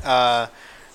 uh, 0.04 0.48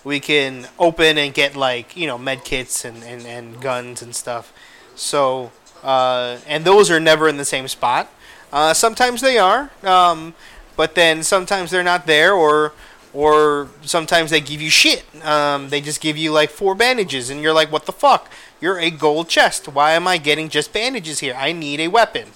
we 0.05 0.21
can 0.21 0.69
open 0.79 1.19
and 1.19 1.35
get 1.35 1.57
like 1.57 1.97
you 1.97 2.07
know 2.07 2.19
med 2.19 2.45
kits 2.45 2.85
and, 2.85 3.03
and, 3.05 3.27
and 3.27 3.61
guns 3.61 4.03
and 4.03 4.15
stuff. 4.15 4.53
So 4.95 5.53
uh, 5.83 6.39
and 6.47 6.65
those 6.65 6.91
are 6.91 7.01
never 7.01 7.29
in 7.29 7.37
the 7.37 7.45
same 7.45 7.69
spot. 7.69 8.11
Uh, 8.53 8.73
sometimes 8.75 9.21
they 9.21 9.39
are, 9.39 9.71
um, 9.83 10.35
but 10.77 10.95
then 10.95 11.23
sometimes 11.23 11.71
they're 11.71 11.85
not 11.85 12.07
there, 12.07 12.33
or 12.33 12.73
or 13.13 13.69
sometimes 13.83 14.31
they 14.31 14.41
give 14.41 14.61
you 14.61 14.71
shit. 14.71 15.05
Um, 15.25 15.69
they 15.69 15.81
just 15.81 16.01
give 16.01 16.17
you 16.17 16.33
like 16.33 16.51
four 16.51 16.75
bandages, 16.75 17.31
and 17.31 17.43
you're 17.43 17.53
like, 17.53 17.71
what 17.71 17.87
the 17.87 17.93
fuck? 17.93 18.31
You're 18.61 18.79
a 18.79 18.91
gold 18.91 19.29
chest. 19.29 19.69
Why 19.69 19.93
am 19.93 20.07
I 20.07 20.19
getting 20.19 20.49
just 20.49 20.73
bandages 20.73 21.21
here? 21.21 21.35
I 21.37 21.53
need 21.53 21.81
a 21.81 21.89
weapon. 21.89 22.29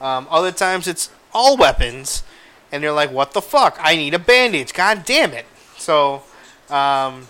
Um, 0.00 0.26
other 0.30 0.50
times 0.50 0.88
it's 0.88 1.10
all 1.32 1.56
weapons, 1.56 2.22
and 2.72 2.82
they're 2.82 2.92
like, 2.92 3.12
what 3.12 3.32
the 3.32 3.42
fuck? 3.42 3.78
I 3.80 3.96
need 3.96 4.14
a 4.14 4.18
bandage. 4.18 4.72
God 4.72 5.04
damn 5.04 5.32
it. 5.32 5.46
So 5.76 6.22
um, 6.70 7.26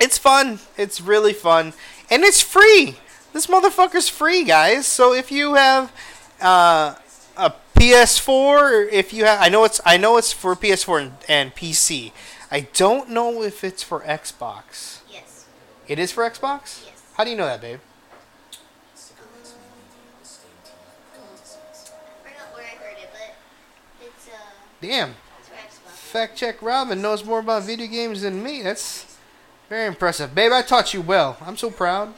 it's 0.00 0.18
fun. 0.18 0.58
It's 0.76 1.00
really 1.00 1.32
fun, 1.32 1.72
and 2.10 2.22
it's 2.22 2.40
free. 2.40 2.96
This 3.32 3.46
motherfucker's 3.46 4.08
free, 4.08 4.44
guys. 4.44 4.86
So 4.86 5.12
if 5.14 5.30
you 5.30 5.54
have 5.54 5.92
uh, 6.40 6.94
a 7.36 7.52
PS4, 7.76 8.88
if 8.90 9.12
you 9.12 9.24
have, 9.24 9.40
I 9.40 9.48
know 9.48 9.64
it's 9.64 9.80
I 9.84 9.96
know 9.96 10.16
it's 10.16 10.32
for 10.32 10.56
PS4 10.56 11.02
and, 11.02 11.12
and 11.28 11.54
PC. 11.54 12.12
I 12.50 12.66
don't 12.72 13.10
know 13.10 13.42
if 13.42 13.62
it's 13.62 13.82
for 13.82 14.00
Xbox. 14.00 15.00
Yes. 15.08 15.46
It 15.86 15.98
is 16.00 16.10
for 16.10 16.28
Xbox. 16.28 16.84
Yes. 16.84 17.02
How 17.14 17.24
do 17.24 17.30
you 17.30 17.36
know 17.36 17.46
that, 17.46 17.60
babe? 17.60 17.78
I 18.92 18.96
forgot 22.22 22.54
where 22.54 22.64
I 22.64 22.74
heard 22.82 22.98
it, 22.98 23.10
but 23.12 23.34
it's 24.04 24.28
uh, 24.28 24.32
Damn. 24.80 25.14
Fact 26.10 26.36
check 26.36 26.60
Robin 26.60 27.00
knows 27.00 27.24
more 27.24 27.38
about 27.38 27.62
video 27.62 27.86
games 27.86 28.22
than 28.22 28.42
me. 28.42 28.62
That's 28.62 29.16
very 29.68 29.86
impressive. 29.86 30.34
Babe, 30.34 30.50
I 30.50 30.60
taught 30.60 30.92
you 30.92 31.00
well. 31.00 31.36
I'm 31.40 31.56
so 31.56 31.70
proud. 31.70 32.14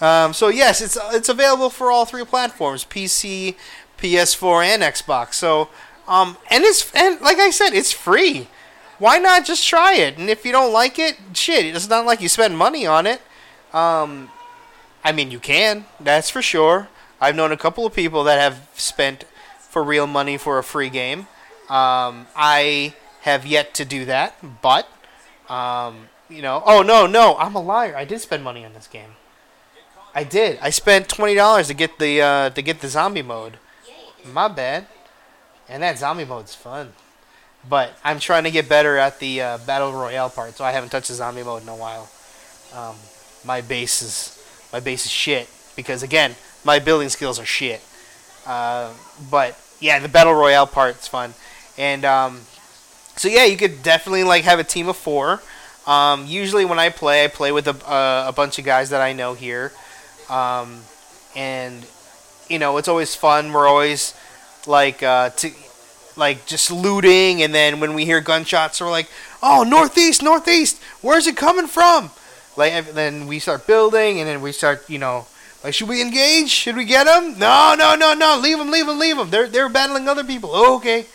Um, 0.00 0.32
so 0.32 0.46
yes, 0.46 0.80
it's 0.80 0.96
it's 1.12 1.28
available 1.28 1.68
for 1.68 1.90
all 1.90 2.04
three 2.04 2.24
platforms: 2.24 2.84
PC, 2.84 3.56
PS4, 3.98 4.64
and 4.66 4.82
Xbox. 4.84 5.34
So, 5.34 5.68
um, 6.06 6.36
and 6.48 6.62
it's 6.62 6.94
and 6.94 7.20
like 7.20 7.38
I 7.38 7.50
said, 7.50 7.74
it's 7.74 7.90
free. 7.90 8.46
Why 9.00 9.18
not 9.18 9.44
just 9.44 9.66
try 9.66 9.94
it? 9.94 10.16
And 10.16 10.30
if 10.30 10.46
you 10.46 10.52
don't 10.52 10.72
like 10.72 10.96
it, 10.96 11.16
shit, 11.32 11.66
it's 11.66 11.88
not 11.88 12.06
like 12.06 12.20
you 12.20 12.28
spend 12.28 12.56
money 12.56 12.86
on 12.86 13.04
it. 13.04 13.20
Um, 13.72 14.30
I 15.02 15.10
mean, 15.10 15.32
you 15.32 15.40
can. 15.40 15.86
That's 15.98 16.30
for 16.30 16.40
sure. 16.40 16.86
I've 17.20 17.34
known 17.34 17.50
a 17.50 17.56
couple 17.56 17.84
of 17.84 17.92
people 17.92 18.22
that 18.22 18.38
have 18.38 18.68
spent 18.74 19.24
for 19.58 19.82
real 19.82 20.06
money 20.06 20.38
for 20.38 20.58
a 20.58 20.62
free 20.62 20.88
game. 20.88 21.26
Um, 21.68 22.26
I 22.36 22.94
have 23.22 23.44
yet 23.46 23.74
to 23.74 23.84
do 23.84 24.04
that, 24.04 24.36
but 24.62 24.88
um, 25.48 26.08
you 26.28 26.42
know, 26.42 26.62
oh 26.64 26.82
no, 26.82 27.06
no, 27.06 27.36
I'm 27.38 27.54
a 27.54 27.62
liar. 27.62 27.96
I 27.96 28.04
did 28.04 28.20
spend 28.20 28.44
money 28.44 28.64
on 28.64 28.72
this 28.72 28.86
game. 28.86 29.10
I 30.14 30.24
did. 30.24 30.58
I 30.62 30.70
spent 30.70 31.08
twenty 31.08 31.34
dollars 31.34 31.68
to 31.68 31.74
get 31.74 31.98
the 31.98 32.22
uh, 32.22 32.50
to 32.50 32.62
get 32.62 32.80
the 32.80 32.88
zombie 32.88 33.22
mode. 33.22 33.58
My 34.32 34.48
bad. 34.48 34.86
And 35.68 35.82
that 35.82 35.98
zombie 35.98 36.24
mode's 36.24 36.54
fun. 36.54 36.92
But 37.68 37.98
I'm 38.04 38.20
trying 38.20 38.44
to 38.44 38.50
get 38.50 38.68
better 38.68 38.96
at 38.96 39.18
the 39.18 39.42
uh, 39.42 39.58
battle 39.58 39.92
royale 39.92 40.30
part, 40.30 40.56
so 40.56 40.64
I 40.64 40.70
haven't 40.70 40.90
touched 40.90 41.08
the 41.08 41.14
zombie 41.14 41.42
mode 41.42 41.62
in 41.62 41.68
a 41.68 41.74
while. 41.74 42.08
Um, 42.72 42.96
my 43.44 43.60
base 43.60 44.02
is 44.02 44.42
my 44.72 44.80
base 44.80 45.04
is 45.04 45.10
shit 45.10 45.48
because 45.74 46.02
again, 46.02 46.36
my 46.64 46.78
building 46.78 47.08
skills 47.08 47.40
are 47.40 47.44
shit. 47.44 47.80
Uh, 48.46 48.92
but 49.30 49.58
yeah, 49.80 49.98
the 49.98 50.08
battle 50.08 50.34
royale 50.34 50.66
part's 50.66 51.08
fun, 51.08 51.34
and 51.78 52.04
um, 52.04 52.40
so 53.16 53.28
yeah, 53.28 53.44
you 53.44 53.56
could 53.56 53.82
definitely 53.82 54.24
like 54.24 54.44
have 54.44 54.58
a 54.58 54.64
team 54.64 54.88
of 54.88 54.96
four. 54.96 55.42
Um, 55.86 56.26
usually 56.26 56.64
when 56.64 56.78
I 56.78 56.88
play, 56.88 57.24
I 57.24 57.28
play 57.28 57.52
with 57.52 57.68
a, 57.68 57.90
uh, 57.90 58.24
a 58.28 58.32
bunch 58.32 58.58
of 58.58 58.64
guys 58.64 58.90
that 58.90 59.00
I 59.00 59.12
know 59.12 59.34
here, 59.34 59.72
um, 60.28 60.80
and 61.34 61.86
you 62.48 62.58
know 62.58 62.76
it's 62.76 62.88
always 62.88 63.14
fun. 63.14 63.52
We're 63.52 63.68
always 63.68 64.14
like 64.66 65.02
uh, 65.02 65.30
to 65.30 65.50
like 66.16 66.46
just 66.46 66.70
looting, 66.70 67.42
and 67.42 67.54
then 67.54 67.78
when 67.80 67.94
we 67.94 68.04
hear 68.04 68.20
gunshots, 68.20 68.80
we're 68.80 68.90
like, 68.90 69.08
"Oh, 69.42 69.62
northeast, 69.62 70.22
northeast! 70.22 70.80
Where's 71.02 71.26
it 71.26 71.36
coming 71.36 71.66
from?" 71.66 72.10
Like 72.56 72.92
then 72.92 73.26
we 73.26 73.38
start 73.38 73.66
building, 73.66 74.18
and 74.18 74.28
then 74.28 74.40
we 74.40 74.50
start, 74.52 74.88
you 74.88 74.98
know, 74.98 75.26
like, 75.62 75.74
should 75.74 75.88
we 75.88 76.00
engage? 76.00 76.48
Should 76.48 76.76
we 76.76 76.84
get 76.84 77.04
them? 77.04 77.38
No, 77.38 77.74
no, 77.78 77.94
no, 77.94 78.14
no! 78.14 78.38
Leave 78.38 78.58
them, 78.58 78.70
leave 78.70 78.86
them, 78.86 78.98
leave 78.98 79.16
them. 79.16 79.30
They're 79.30 79.48
they're 79.48 79.68
battling 79.68 80.08
other 80.08 80.24
people. 80.24 80.50
Oh, 80.52 80.76
okay, 80.76 81.06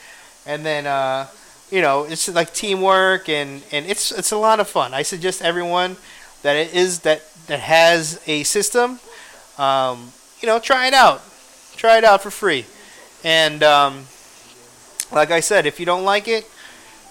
and 0.46 0.66
then 0.66 0.88
uh, 0.88 1.28
you 1.70 1.82
know 1.82 2.04
it's 2.04 2.28
like 2.30 2.54
teamwork, 2.54 3.30
and 3.30 3.64
and 3.72 3.86
it's 3.86 4.12
it's 4.12 4.32
a 4.32 4.38
lot 4.38 4.60
of 4.60 4.68
fun. 4.68 4.94
I 4.94 5.04
suggest 5.04 5.42
everyone 5.42 5.98
that 6.44 6.56
it 6.56 6.74
is 6.74 7.00
that 7.00 7.22
that 7.48 7.60
has 7.60 8.22
a 8.28 8.44
system, 8.44 9.00
um, 9.58 10.12
you 10.42 10.48
know, 10.48 10.60
try 10.60 10.88
it 10.88 10.94
out. 10.94 11.22
Try 11.76 11.98
it 11.98 12.04
out 12.04 12.22
for 12.22 12.32
free. 12.32 12.66
And 13.24 13.64
um, 13.64 14.06
like 15.12 15.32
I 15.32 15.40
said, 15.40 15.66
if 15.66 15.80
you 15.80 15.86
don't 15.86 16.06
like 16.06 16.28
it, 16.28 16.50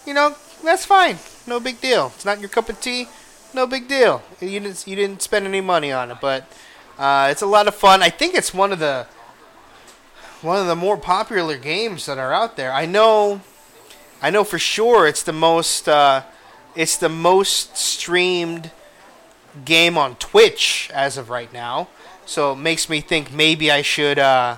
you 0.07 0.15
know, 0.15 0.35
that's 0.65 0.85
fine. 0.85 1.19
No 1.47 1.61
big 1.61 1.81
deal. 1.81 2.13
It's 2.15 2.25
not 2.25 2.41
your 2.41 2.49
cup 2.49 2.69
of 2.69 2.81
tea. 2.81 3.09
No 3.53 3.67
big 3.67 3.89
deal. 3.89 4.23
You 4.41 4.61
didn't 4.61 4.87
you 4.87 4.97
didn't 4.97 5.23
spend 5.23 5.47
any 5.47 5.61
money 5.61 5.93
on 5.93 6.11
it, 6.11 6.19
but 6.21 6.45
uh, 6.99 7.29
it's 7.31 7.43
a 7.43 7.47
lot 7.47 7.67
of 7.67 7.75
fun. 7.75 8.03
I 8.03 8.11
think 8.11 8.35
it's 8.35 8.55
one 8.55 8.73
of 8.73 8.79
the 8.79 9.07
one 10.43 10.59
of 10.59 10.67
the 10.67 10.77
more 10.77 10.97
popular 10.97 11.57
games 11.57 12.07
that 12.07 12.19
are 12.19 12.33
out 12.33 12.57
there. 12.57 12.73
I 12.73 12.87
know, 12.87 13.43
I 14.23 14.31
know 14.31 14.45
for 14.45 14.59
sure 14.59 15.07
it's 15.07 15.23
the 15.23 15.33
most 15.33 15.89
uh, 15.89 16.23
it's 16.75 16.97
the 16.97 17.09
most 17.09 17.77
streamed 17.77 18.71
game 19.65 19.99
on 19.99 20.17
Twitch 20.17 20.91
as 20.95 21.17
of 21.17 21.29
right 21.29 21.53
now. 21.53 21.89
So 22.25 22.53
it 22.53 22.57
makes 22.57 22.89
me 22.89 23.01
think 23.01 23.33
maybe 23.33 23.71
I 23.71 23.83
should 23.83 24.19
uh, 24.19 24.57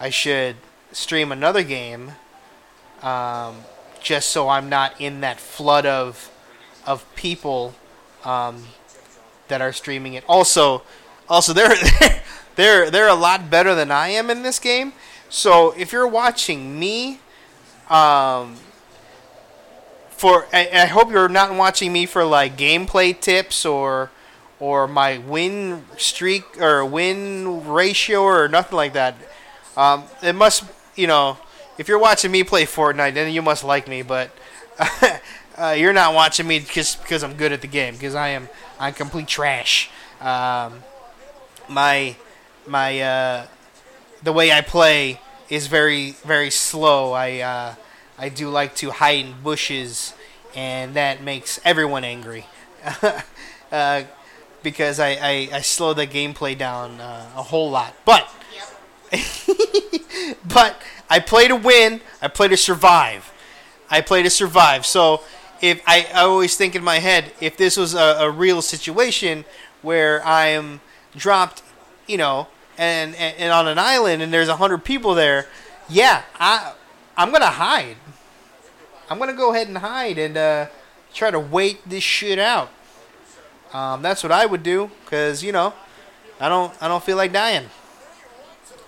I 0.00 0.10
should 0.10 0.56
stream 0.92 1.32
another 1.32 1.62
game, 1.62 2.12
um, 3.02 3.58
just 4.02 4.30
so 4.30 4.48
I'm 4.48 4.68
not 4.68 5.00
in 5.00 5.20
that 5.20 5.40
flood 5.40 5.86
of 5.86 6.30
of 6.86 7.04
people 7.14 7.74
um, 8.24 8.64
that 9.48 9.62
are 9.62 9.72
streaming 9.72 10.14
it. 10.14 10.24
Also, 10.28 10.82
also 11.28 11.52
they're 11.54 11.74
they're 12.58 12.90
they're 12.90 13.08
a 13.08 13.14
lot 13.14 13.48
better 13.48 13.72
than 13.76 13.92
I 13.92 14.08
am 14.08 14.30
in 14.30 14.42
this 14.42 14.58
game. 14.58 14.92
So 15.28 15.70
if 15.78 15.92
you're 15.92 16.08
watching 16.08 16.78
me, 16.78 17.20
um, 17.88 18.56
for 20.10 20.46
I, 20.52 20.68
I 20.72 20.86
hope 20.86 21.12
you're 21.12 21.28
not 21.28 21.54
watching 21.54 21.92
me 21.92 22.04
for 22.04 22.24
like 22.24 22.58
gameplay 22.58 23.18
tips 23.18 23.64
or 23.64 24.10
or 24.58 24.88
my 24.88 25.18
win 25.18 25.84
streak 25.96 26.60
or 26.60 26.84
win 26.84 27.64
ratio 27.68 28.22
or 28.22 28.48
nothing 28.48 28.76
like 28.76 28.92
that. 28.94 29.14
Um, 29.76 30.02
it 30.20 30.34
must 30.34 30.64
you 30.96 31.06
know 31.06 31.38
if 31.78 31.86
you're 31.86 32.00
watching 32.00 32.32
me 32.32 32.42
play 32.42 32.64
Fortnite, 32.64 33.14
then 33.14 33.32
you 33.32 33.40
must 33.40 33.62
like 33.62 33.86
me. 33.86 34.02
But 34.02 34.32
uh, 35.56 35.76
you're 35.78 35.92
not 35.92 36.12
watching 36.12 36.48
me 36.48 36.58
just 36.58 37.02
because 37.02 37.22
I'm 37.22 37.34
good 37.34 37.52
at 37.52 37.60
the 37.60 37.68
game 37.68 37.94
because 37.94 38.16
I 38.16 38.30
am 38.30 38.48
I'm 38.80 38.94
complete 38.94 39.28
trash. 39.28 39.90
Um, 40.20 40.82
my 41.68 42.16
my 42.68 43.00
uh, 43.00 43.46
the 44.22 44.32
way 44.32 44.52
I 44.52 44.60
play 44.60 45.20
is 45.48 45.66
very 45.66 46.12
very 46.24 46.50
slow. 46.50 47.12
I 47.12 47.38
uh, 47.40 47.74
I 48.18 48.28
do 48.28 48.48
like 48.50 48.74
to 48.76 48.90
hide 48.90 49.24
in 49.24 49.34
bushes, 49.42 50.14
and 50.54 50.94
that 50.94 51.22
makes 51.22 51.60
everyone 51.64 52.04
angry. 52.04 52.46
uh, 53.72 54.02
because 54.62 54.98
I, 54.98 55.10
I, 55.10 55.48
I 55.52 55.60
slow 55.60 55.94
the 55.94 56.06
gameplay 56.06 56.56
down 56.58 57.00
uh, 57.00 57.30
a 57.36 57.42
whole 57.42 57.70
lot. 57.70 57.94
But 58.04 58.28
but 60.44 60.80
I 61.08 61.20
play 61.20 61.48
to 61.48 61.56
win. 61.56 62.00
I 62.20 62.28
play 62.28 62.48
to 62.48 62.56
survive. 62.56 63.32
I 63.90 64.00
play 64.00 64.22
to 64.22 64.30
survive. 64.30 64.84
So 64.84 65.22
if 65.60 65.82
I, 65.86 66.06
I 66.12 66.22
always 66.22 66.56
think 66.56 66.74
in 66.74 66.84
my 66.84 66.98
head, 66.98 67.32
if 67.40 67.56
this 67.56 67.76
was 67.76 67.94
a, 67.94 68.16
a 68.20 68.30
real 68.30 68.60
situation 68.62 69.44
where 69.82 70.24
I 70.26 70.48
am 70.48 70.80
dropped, 71.16 71.62
you 72.06 72.18
know, 72.18 72.48
and, 72.78 73.14
and, 73.16 73.36
and 73.36 73.52
on 73.52 73.68
an 73.68 73.78
island 73.78 74.22
and 74.22 74.32
there's 74.32 74.48
a 74.48 74.56
hundred 74.56 74.84
people 74.84 75.14
there, 75.14 75.46
yeah, 75.88 76.22
I 76.38 76.72
I'm 77.16 77.32
gonna 77.32 77.46
hide. 77.46 77.96
I'm 79.10 79.18
gonna 79.18 79.32
go 79.32 79.52
ahead 79.52 79.68
and 79.68 79.78
hide 79.78 80.18
and 80.18 80.36
uh, 80.36 80.66
try 81.12 81.30
to 81.30 81.38
wait 81.40 81.88
this 81.88 82.04
shit 82.04 82.38
out. 82.38 82.70
Um, 83.72 84.00
that's 84.00 84.22
what 84.22 84.32
I 84.32 84.46
would 84.46 84.62
do, 84.62 84.90
cause 85.06 85.42
you 85.42 85.52
know, 85.52 85.74
I 86.40 86.48
don't 86.48 86.72
I 86.80 86.88
don't 86.88 87.02
feel 87.02 87.16
like 87.16 87.32
dying. 87.32 87.68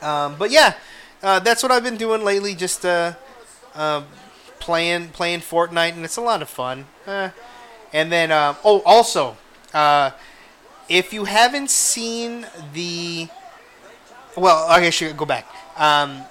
Um, 0.00 0.36
but 0.38 0.50
yeah, 0.50 0.74
uh, 1.22 1.40
that's 1.40 1.62
what 1.62 1.72
I've 1.72 1.84
been 1.84 1.96
doing 1.98 2.24
lately. 2.24 2.54
Just 2.54 2.86
uh, 2.86 3.14
uh, 3.74 4.04
playing 4.58 5.08
playing 5.08 5.40
Fortnite, 5.40 5.92
and 5.92 6.04
it's 6.04 6.16
a 6.16 6.22
lot 6.22 6.40
of 6.42 6.48
fun. 6.48 6.86
Uh, 7.06 7.30
and 7.92 8.12
then 8.12 8.30
uh, 8.30 8.54
oh, 8.64 8.82
also, 8.86 9.36
uh, 9.74 10.10
if 10.88 11.12
you 11.12 11.24
haven't 11.24 11.70
seen 11.70 12.46
the, 12.72 13.28
well, 14.40 14.66
I 14.68 14.90
should 14.90 15.16
go 15.16 15.24
back. 15.24 15.46
Um, 15.76 16.22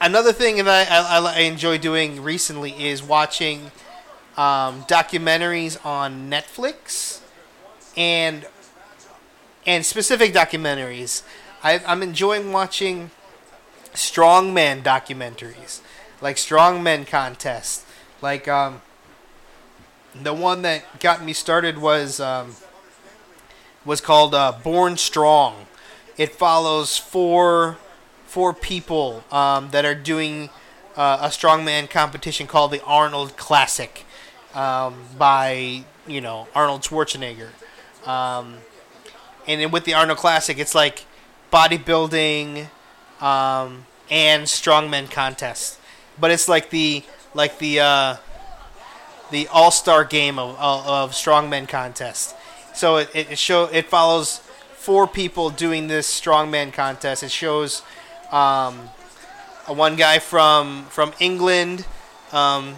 another 0.00 0.32
thing 0.32 0.56
that 0.56 0.90
I, 0.90 1.18
I, 1.18 1.36
I 1.36 1.40
enjoy 1.40 1.78
doing 1.78 2.22
recently 2.22 2.70
is 2.86 3.02
watching 3.02 3.72
um, 4.36 4.82
documentaries 4.84 5.84
on 5.84 6.30
Netflix 6.30 7.20
and 7.96 8.46
and 9.66 9.84
specific 9.84 10.32
documentaries. 10.32 11.22
I, 11.62 11.82
I'm 11.86 12.02
enjoying 12.02 12.52
watching 12.52 13.10
strongman 13.94 14.82
documentaries, 14.82 15.80
like 16.20 16.36
strongman 16.36 17.06
contests. 17.06 17.84
Like 18.22 18.46
um, 18.46 18.82
the 20.14 20.32
one 20.32 20.62
that 20.62 21.00
got 21.00 21.24
me 21.24 21.32
started 21.32 21.78
was 21.78 22.20
um, 22.20 22.54
was 23.84 24.00
called 24.00 24.34
uh, 24.34 24.52
Born 24.62 24.96
Strong. 24.96 25.65
It 26.16 26.32
follows 26.34 26.96
four 26.96 27.78
four 28.26 28.52
people 28.52 29.24
um, 29.30 29.70
that 29.70 29.84
are 29.84 29.94
doing 29.94 30.50
uh, 30.96 31.18
a 31.22 31.28
strongman 31.28 31.88
competition 31.88 32.46
called 32.46 32.70
the 32.70 32.82
Arnold 32.84 33.36
Classic 33.36 34.04
um, 34.54 35.04
by 35.18 35.84
you 36.06 36.20
know 36.20 36.48
Arnold 36.54 36.82
Schwarzenegger. 36.82 37.50
Um, 38.06 38.58
and 39.46 39.60
then 39.60 39.70
with 39.70 39.84
the 39.84 39.94
Arnold 39.94 40.18
Classic, 40.18 40.58
it's 40.58 40.74
like 40.74 41.04
bodybuilding 41.52 42.68
um, 43.20 43.86
and 44.10 44.44
strongman 44.44 45.10
contest. 45.10 45.78
But 46.18 46.30
it's 46.30 46.48
like 46.48 46.70
the 46.70 47.04
like 47.34 47.58
the 47.58 47.80
uh, 47.80 48.16
the 49.30 49.48
all 49.48 49.70
star 49.70 50.04
game 50.04 50.38
of, 50.38 50.56
of, 50.58 50.86
of 50.86 51.10
strongman 51.12 51.68
contest. 51.68 52.34
So 52.74 52.96
it, 52.96 53.10
it 53.14 53.38
show 53.38 53.64
it 53.64 53.86
follows 53.86 54.40
four 54.86 55.08
people 55.08 55.50
doing 55.50 55.88
this 55.88 56.08
strongman 56.08 56.72
contest. 56.72 57.24
It 57.24 57.32
shows 57.32 57.82
um, 58.30 58.88
a 59.66 59.72
one 59.72 59.96
guy 59.96 60.20
from 60.20 60.84
from 60.84 61.12
England. 61.18 61.84
Um, 62.30 62.76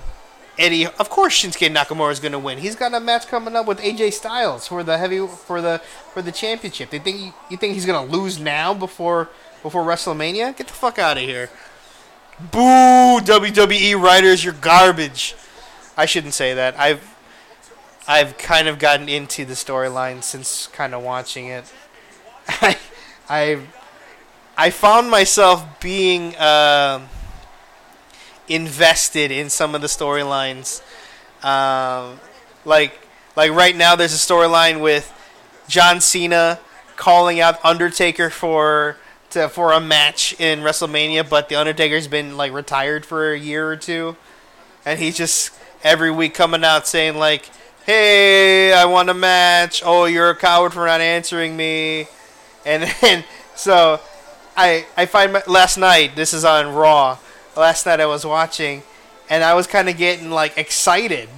Eddie, 0.58 0.86
of 0.86 1.10
course, 1.10 1.44
Shinsuke 1.44 1.68
Nakamura 1.72 2.10
is 2.10 2.18
going 2.18 2.32
to 2.32 2.38
win. 2.38 2.56
He's 2.56 2.74
got 2.74 2.94
a 2.94 2.98
match 2.98 3.26
coming 3.28 3.54
up 3.54 3.66
with 3.66 3.78
AJ 3.80 4.14
Styles 4.14 4.66
for 4.66 4.82
the 4.82 4.96
heavy 4.96 5.26
for 5.26 5.60
the 5.60 5.82
for 6.14 6.22
the 6.22 6.32
championship. 6.32 6.88
They 6.88 6.98
think 6.98 7.34
you 7.50 7.58
think 7.58 7.74
he's 7.74 7.84
going 7.84 8.08
to 8.08 8.16
lose 8.16 8.40
now 8.40 8.72
before 8.72 9.28
before 9.62 9.84
WrestleMania? 9.84 10.56
Get 10.56 10.66
the 10.66 10.72
fuck 10.72 10.98
out 10.98 11.18
of 11.18 11.22
here! 11.22 11.50
Boo, 12.40 13.20
WWE 13.20 14.00
writers, 14.00 14.42
you're 14.42 14.54
garbage. 14.54 15.34
I 15.94 16.06
shouldn't 16.06 16.32
say 16.32 16.54
that. 16.54 16.78
I've 16.80 17.04
I've 18.08 18.38
kind 18.38 18.66
of 18.66 18.78
gotten 18.78 19.10
into 19.10 19.44
the 19.44 19.52
storyline 19.52 20.22
since 20.22 20.68
kind 20.68 20.94
of 20.94 21.02
watching 21.02 21.48
it. 21.48 21.70
I 22.48 22.76
I 23.28 23.60
I 24.56 24.70
found 24.70 25.10
myself 25.10 25.64
being. 25.80 26.34
Uh, 26.36 27.06
invested 28.48 29.30
in 29.30 29.50
some 29.50 29.74
of 29.74 29.80
the 29.80 29.86
storylines. 29.86 30.82
Um, 31.44 32.20
like 32.64 32.98
like 33.36 33.52
right 33.52 33.76
now, 33.76 33.94
there's 33.94 34.14
a 34.14 34.16
storyline 34.16 34.80
with 34.80 35.12
John 35.68 36.00
Cena 36.00 36.58
calling 36.96 37.40
out 37.40 37.64
Undertaker 37.64 38.30
for 38.30 38.96
to 39.30 39.48
for 39.48 39.72
a 39.72 39.80
match 39.80 40.38
in 40.40 40.60
WrestleMania, 40.60 41.28
but 41.28 41.48
the 41.48 41.54
Undertaker's 41.54 42.08
been 42.08 42.36
like 42.36 42.52
retired 42.52 43.06
for 43.06 43.32
a 43.32 43.38
year 43.38 43.68
or 43.68 43.76
two, 43.76 44.16
and 44.84 44.98
he's 44.98 45.16
just 45.16 45.52
every 45.82 46.10
week 46.10 46.34
coming 46.34 46.64
out 46.64 46.86
saying 46.86 47.16
like, 47.16 47.50
"Hey, 47.86 48.72
I 48.72 48.84
want 48.86 49.10
a 49.10 49.14
match. 49.14 49.82
Oh, 49.84 50.06
you're 50.06 50.30
a 50.30 50.36
coward 50.36 50.72
for 50.72 50.86
not 50.86 51.00
answering 51.00 51.56
me," 51.56 52.08
and 52.68 52.94
then 53.00 53.24
so 53.56 54.00
I 54.56 54.86
I 54.96 55.06
find 55.06 55.32
my, 55.32 55.42
last 55.46 55.78
night 55.78 56.14
this 56.14 56.32
is 56.32 56.44
on 56.44 56.74
Raw 56.74 57.18
last 57.58 57.84
night 57.86 58.00
I 58.00 58.06
was 58.06 58.24
watching, 58.24 58.82
and 59.28 59.42
I 59.44 59.54
was 59.54 59.66
kind 59.66 59.88
of 59.88 59.96
getting 59.96 60.30
like 60.30 60.56
excited. 60.56 61.28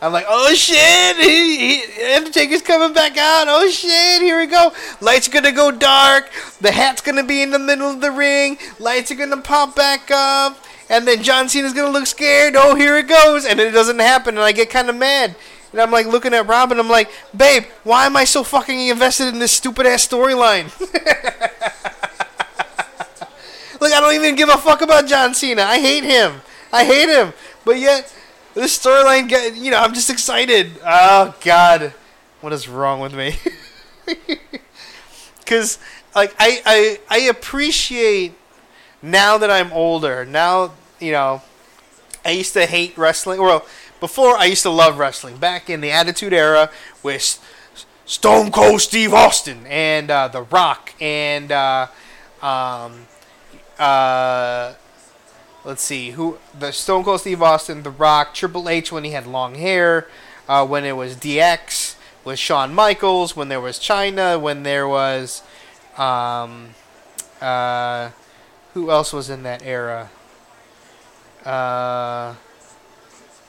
I'm 0.00 0.12
like, 0.12 0.26
oh 0.28 0.52
shit, 0.54 1.16
he, 1.16 1.76
he, 1.78 2.14
Undertaker's 2.14 2.62
coming 2.62 2.92
back 2.92 3.16
out. 3.16 3.46
Oh 3.48 3.68
shit, 3.70 4.22
here 4.22 4.40
we 4.40 4.46
go. 4.46 4.72
Lights 5.00 5.28
gonna 5.28 5.52
go 5.52 5.70
dark. 5.70 6.30
The 6.60 6.72
hat's 6.72 7.02
gonna 7.02 7.22
be 7.22 7.42
in 7.42 7.50
the 7.50 7.58
middle 7.58 7.88
of 7.88 8.00
the 8.00 8.10
ring. 8.10 8.58
Lights 8.80 9.10
are 9.10 9.16
gonna 9.16 9.40
pop 9.40 9.76
back 9.76 10.10
up. 10.10 10.58
And 10.90 11.06
then 11.06 11.22
John 11.22 11.48
Cena's 11.48 11.72
gonna 11.72 11.92
look 11.92 12.06
scared. 12.06 12.54
Oh, 12.56 12.74
here 12.74 12.98
it 12.98 13.06
goes. 13.08 13.46
And 13.46 13.60
it 13.60 13.70
doesn't 13.70 14.00
happen, 14.00 14.36
and 14.36 14.44
I 14.44 14.50
get 14.50 14.70
kind 14.70 14.90
of 14.90 14.96
mad. 14.96 15.36
And 15.72 15.80
I'm 15.80 15.90
like 15.90 16.06
looking 16.06 16.34
at 16.34 16.46
Robin. 16.46 16.78
I'm 16.78 16.88
like, 16.88 17.10
babe, 17.36 17.64
why 17.82 18.06
am 18.06 18.16
I 18.16 18.24
so 18.24 18.44
fucking 18.44 18.88
invested 18.88 19.28
in 19.28 19.38
this 19.38 19.52
stupid 19.52 19.86
ass 19.86 20.06
storyline? 20.06 20.70
Like 23.82 23.94
I 23.94 24.00
don't 24.00 24.14
even 24.14 24.36
give 24.36 24.48
a 24.48 24.58
fuck 24.58 24.80
about 24.80 25.08
John 25.08 25.34
Cena. 25.34 25.62
I 25.62 25.80
hate 25.80 26.04
him. 26.04 26.40
I 26.72 26.84
hate 26.84 27.08
him. 27.08 27.32
But 27.64 27.80
yet 27.80 28.14
this 28.54 28.78
storyline 28.78 29.28
you 29.60 29.72
know, 29.72 29.78
I'm 29.78 29.92
just 29.92 30.08
excited. 30.08 30.70
Oh 30.86 31.34
god. 31.40 31.92
What 32.40 32.52
is 32.52 32.68
wrong 32.68 33.00
with 33.00 33.12
me? 33.12 33.34
Because 35.40 35.80
like 36.14 36.34
I, 36.38 36.62
I 36.64 37.00
I 37.10 37.18
appreciate 37.22 38.34
now 39.02 39.36
that 39.38 39.50
I'm 39.50 39.72
older. 39.72 40.24
Now 40.24 40.72
you 41.00 41.10
know, 41.10 41.42
I 42.24 42.30
used 42.30 42.52
to 42.54 42.64
hate 42.64 42.96
wrestling. 42.96 43.40
Well, 43.40 43.66
before 44.02 44.36
I 44.36 44.46
used 44.46 44.64
to 44.64 44.70
love 44.70 44.98
wrestling. 44.98 45.36
Back 45.36 45.70
in 45.70 45.80
the 45.80 45.92
Attitude 45.92 46.32
Era 46.32 46.72
with 47.04 47.38
Stone 48.04 48.50
Cold 48.50 48.80
Steve 48.80 49.14
Austin 49.14 49.64
and 49.68 50.10
uh, 50.10 50.26
The 50.26 50.42
Rock 50.42 50.92
and 51.00 51.52
uh, 51.52 51.86
um, 52.42 53.06
uh, 53.78 54.74
let's 55.64 55.84
see 55.84 56.10
who 56.10 56.38
the 56.58 56.72
Stone 56.72 57.04
Cold 57.04 57.20
Steve 57.20 57.42
Austin, 57.42 57.84
The 57.84 57.90
Rock, 57.90 58.34
Triple 58.34 58.68
H 58.68 58.90
when 58.90 59.04
he 59.04 59.12
had 59.12 59.24
long 59.24 59.54
hair, 59.54 60.08
uh, 60.48 60.66
when 60.66 60.84
it 60.84 60.96
was 60.96 61.14
DX 61.14 61.94
with 62.24 62.40
Shawn 62.40 62.74
Michaels, 62.74 63.36
when 63.36 63.50
there 63.50 63.60
was 63.60 63.78
Chyna, 63.78 64.40
when 64.40 64.64
there 64.64 64.88
was 64.88 65.44
um, 65.96 66.70
uh, 67.40 68.10
who 68.74 68.90
else 68.90 69.12
was 69.12 69.30
in 69.30 69.44
that 69.44 69.62
era? 69.64 70.10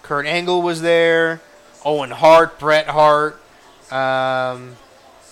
Kurt 0.04 0.26
Angle 0.26 0.62
was 0.62 0.82
there. 0.82 1.42
Owen 1.86 2.12
Hart, 2.12 2.60
Bret 2.60 2.88
Hart, 2.88 3.42
um, 3.92 4.76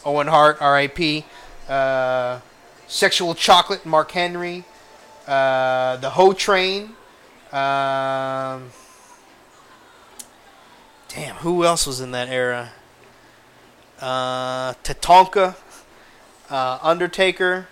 Owen 0.03 0.27
Hart, 0.27 0.57
R.I.P. 0.59 1.25
Uh, 1.69 2.39
Sexual 2.87 3.35
Chocolate, 3.35 3.85
Mark 3.85 4.11
Henry, 4.11 4.65
uh, 5.27 5.97
the 5.97 6.11
Ho 6.11 6.33
Train. 6.33 6.95
Um, 7.51 8.71
damn, 11.09 11.35
who 11.39 11.63
else 11.63 11.85
was 11.85 12.01
in 12.01 12.11
that 12.11 12.29
era? 12.29 12.71
Uh, 13.99 14.73
Tatanka, 14.83 15.55
uh, 16.49 16.79
Undertaker. 16.81 17.67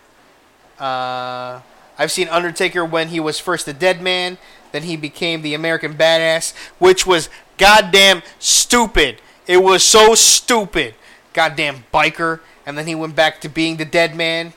Uh, 0.79 1.61
I've 1.97 2.11
seen 2.11 2.29
Undertaker 2.29 2.85
when 2.85 3.09
he 3.09 3.19
was 3.19 3.39
first 3.39 3.67
a 3.67 3.73
dead 3.73 4.01
man, 4.01 4.37
then 4.71 4.83
he 4.83 4.95
became 4.95 5.41
the 5.41 5.53
American 5.53 5.93
Badass, 5.93 6.53
which 6.77 7.05
was 7.05 7.29
goddamn 7.57 8.21
stupid. 8.39 9.21
It 9.47 9.63
was 9.63 9.83
so 9.83 10.15
stupid. 10.15 10.95
Goddamn 11.33 11.85
biker. 11.93 12.39
And 12.65 12.77
then 12.77 12.87
he 12.87 12.95
went 12.95 13.15
back 13.15 13.41
to 13.41 13.49
being 13.49 13.77
the 13.77 13.85
dead 13.85 14.15
man. 14.15 14.53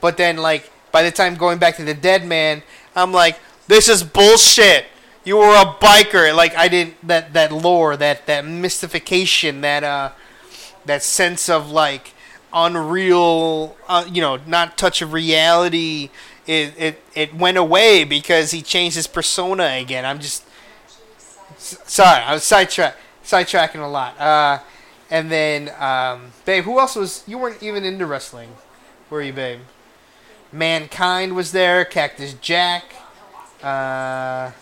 But 0.00 0.16
then, 0.16 0.36
like, 0.36 0.70
by 0.92 1.02
the 1.02 1.10
time 1.10 1.34
going 1.34 1.58
back 1.58 1.76
to 1.76 1.84
the 1.84 1.94
dead 1.94 2.24
man, 2.24 2.62
I'm 2.94 3.12
like, 3.12 3.38
this 3.66 3.88
is 3.88 4.04
bullshit. 4.04 4.86
You 5.24 5.38
were 5.38 5.54
a 5.54 5.74
biker. 5.80 6.34
Like, 6.34 6.56
I 6.56 6.68
didn't, 6.68 6.94
that, 7.08 7.32
that 7.32 7.50
lore, 7.50 7.96
that, 7.96 8.26
that 8.26 8.46
mystification, 8.46 9.62
that, 9.62 9.82
uh, 9.82 10.12
that 10.84 11.02
sense 11.02 11.48
of, 11.48 11.70
like, 11.70 12.12
unreal, 12.52 13.76
uh, 13.88 14.04
you 14.10 14.22
know, 14.22 14.38
not 14.46 14.78
touch 14.78 15.02
of 15.02 15.12
reality. 15.12 16.10
It, 16.46 16.74
it, 16.78 17.02
it 17.14 17.34
went 17.34 17.56
away 17.56 18.04
because 18.04 18.52
he 18.52 18.62
changed 18.62 18.96
his 18.96 19.06
persona 19.06 19.78
again. 19.80 20.04
I'm 20.04 20.20
just, 20.20 20.44
sorry, 21.58 22.22
I 22.22 22.34
was 22.34 22.44
sidetrack, 22.44 22.96
sidetracking 23.24 23.82
a 23.82 23.88
lot. 23.88 24.18
Uh, 24.20 24.60
and 25.10 25.30
then, 25.30 25.70
um, 25.78 26.32
babe, 26.44 26.64
who 26.64 26.78
else 26.78 26.96
was? 26.96 27.24
You 27.26 27.38
weren't 27.38 27.62
even 27.62 27.84
into 27.84 28.06
wrestling, 28.06 28.50
were 29.10 29.22
you, 29.22 29.32
babe? 29.32 29.60
Mankind 30.52 31.34
was 31.34 31.52
there. 31.52 31.84
Cactus 31.84 32.34
Jack. 32.34 32.84
Uh, 33.62 34.52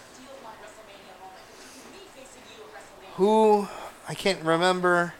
who? 3.15 3.69
I 4.09 4.15
can't 4.15 4.43
remember. 4.43 5.15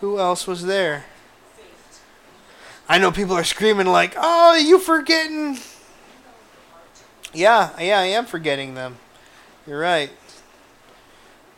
Who 0.00 0.18
else 0.18 0.46
was 0.46 0.64
there? 0.64 1.04
I 2.88 2.98
know 2.98 3.12
people 3.12 3.36
are 3.36 3.44
screaming 3.44 3.86
like, 3.86 4.14
"Oh, 4.16 4.56
you 4.56 4.78
forgetting?" 4.78 5.58
Yeah, 7.32 7.70
yeah, 7.80 8.00
I 8.00 8.06
am 8.06 8.26
forgetting 8.26 8.74
them. 8.74 8.98
You're 9.64 9.78
right. 9.78 10.10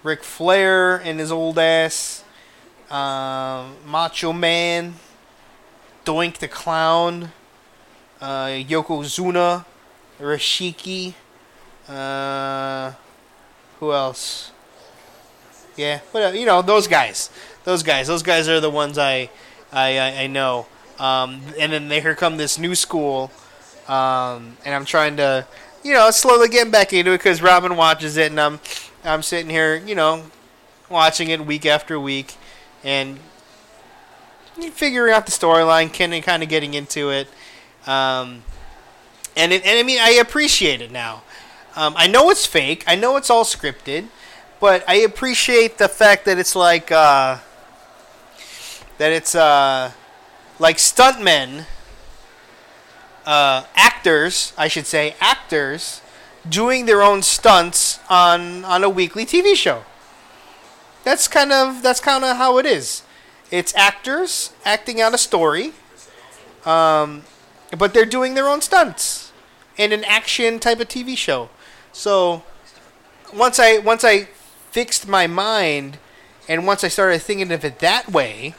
Ric 0.03 0.23
Flair 0.23 0.97
and 0.97 1.19
his 1.19 1.33
old 1.33 1.59
ass, 1.59 2.25
um, 2.91 3.77
Macho 3.87 4.35
Man, 4.35 4.95
Doink 6.05 6.39
the 6.39 6.49
Clown, 6.49 7.33
uh, 8.21 8.47
Yokozuna, 8.47 9.65
Rashiki, 10.21 11.15
uh, 11.89 12.93
who 13.81 13.93
else? 13.93 14.51
Yeah, 15.77 16.01
but 16.13 16.35
you 16.35 16.45
know 16.45 16.61
those 16.61 16.87
guys, 16.87 17.31
those 17.65 17.83
guys, 17.83 18.09
those 18.09 18.23
guys 18.23 18.47
are 18.47 18.61
the 18.61 18.71
ones 18.71 18.99
I, 18.99 19.31
I, 19.73 19.99
I, 19.99 20.23
I 20.23 20.27
know. 20.27 20.67
Um, 20.99 21.41
and 21.59 21.73
then 21.73 21.91
here 21.91 22.15
come 22.15 22.37
this 22.37 22.59
new 22.59 22.75
school, 22.75 23.31
um, 23.89 24.57
and 24.65 24.75
I'm 24.75 24.85
trying 24.85 25.17
to, 25.17 25.47
you 25.83 25.93
know, 25.95 26.11
slowly 26.11 26.49
getting 26.49 26.71
back 26.71 26.93
into 26.93 27.13
it 27.13 27.19
because 27.19 27.43
Robin 27.43 27.77
watches 27.77 28.17
it, 28.17 28.31
and 28.31 28.41
I'm, 28.41 28.61
I'm 29.05 29.23
sitting 29.23 29.51
here, 29.51 29.77
you 29.77 29.95
know, 29.95 30.25
watching 30.89 31.31
it 31.31 31.45
week 31.45 31.67
after 31.67 31.99
week, 31.99 32.35
and 32.85 33.19
figuring 34.73 35.13
out 35.13 35.27
the 35.27 35.33
storyline, 35.33 35.93
kind 35.93 36.15
of, 36.15 36.25
kind 36.25 36.43
of 36.43 36.49
getting 36.49 36.75
into 36.75 37.11
it. 37.11 37.29
Um, 37.87 38.43
and 39.37 39.53
it, 39.53 39.65
and 39.65 39.79
I 39.79 39.83
mean, 39.83 39.99
I 40.01 40.11
appreciate 40.11 40.81
it 40.81 40.91
now. 40.91 41.23
Um, 41.75 41.95
I 41.97 42.07
know 42.07 42.31
it's 42.31 42.45
fake. 42.45 42.85
I 42.87 42.97
know 42.97 43.17
it's 43.17 43.31
all 43.31 43.45
scripted, 43.45 44.07
but 44.61 44.85
I 44.87 44.97
appreciate 44.97 45.79
the 45.79 45.89
fact 45.89 46.27
that 46.27 46.39
it's 46.39 46.55
like 46.55 46.93
uh, 46.93 47.39
that 48.99 49.11
it's 49.11 49.35
uh, 49.35 49.93
like 50.59 50.77
stuntmen, 50.77 51.65
uh, 53.27 53.65
actors, 53.75 54.53
I 54.57 54.69
should 54.69 54.87
say, 54.87 55.15
actors 55.21 56.01
doing 56.49 56.87
their 56.87 57.03
own 57.03 57.23
stunts 57.23 58.01
on 58.09 58.65
on 58.65 58.83
a 58.83 58.89
weekly 58.89 59.25
TV 59.25 59.55
show. 59.55 59.85
That's 61.05 61.29
kind 61.29 61.53
of 61.53 61.83
that's 61.83 62.01
kind 62.01 62.25
of 62.25 62.37
how 62.37 62.59
it 62.59 62.67
is. 62.67 63.03
It's 63.51 63.75
actors 63.75 64.53
acting 64.65 65.01
out 65.01 65.15
a 65.15 65.19
story, 65.19 65.73
um, 66.65 67.23
but 67.77 67.93
they're 67.93 68.07
doing 68.07 68.35
their 68.35 68.49
own 68.49 68.61
stunts 68.61 69.33
in 69.77 69.93
an 69.93 70.05
action 70.05 70.59
type 70.59 70.81
of 70.81 70.89
TV 70.89 71.17
show. 71.17 71.51
So 71.93 72.43
once 73.35 73.59
I 73.59 73.79
once 73.79 74.05
I 74.05 74.29
fixed 74.71 75.07
my 75.07 75.27
mind 75.27 75.99
and 76.49 76.67
once 76.67 76.83
I 76.83 76.89
started 76.89 77.21
thinking 77.21 77.53
of 77.53 77.65
it 77.65 77.79
that 77.81 78.11
way, 78.11 78.55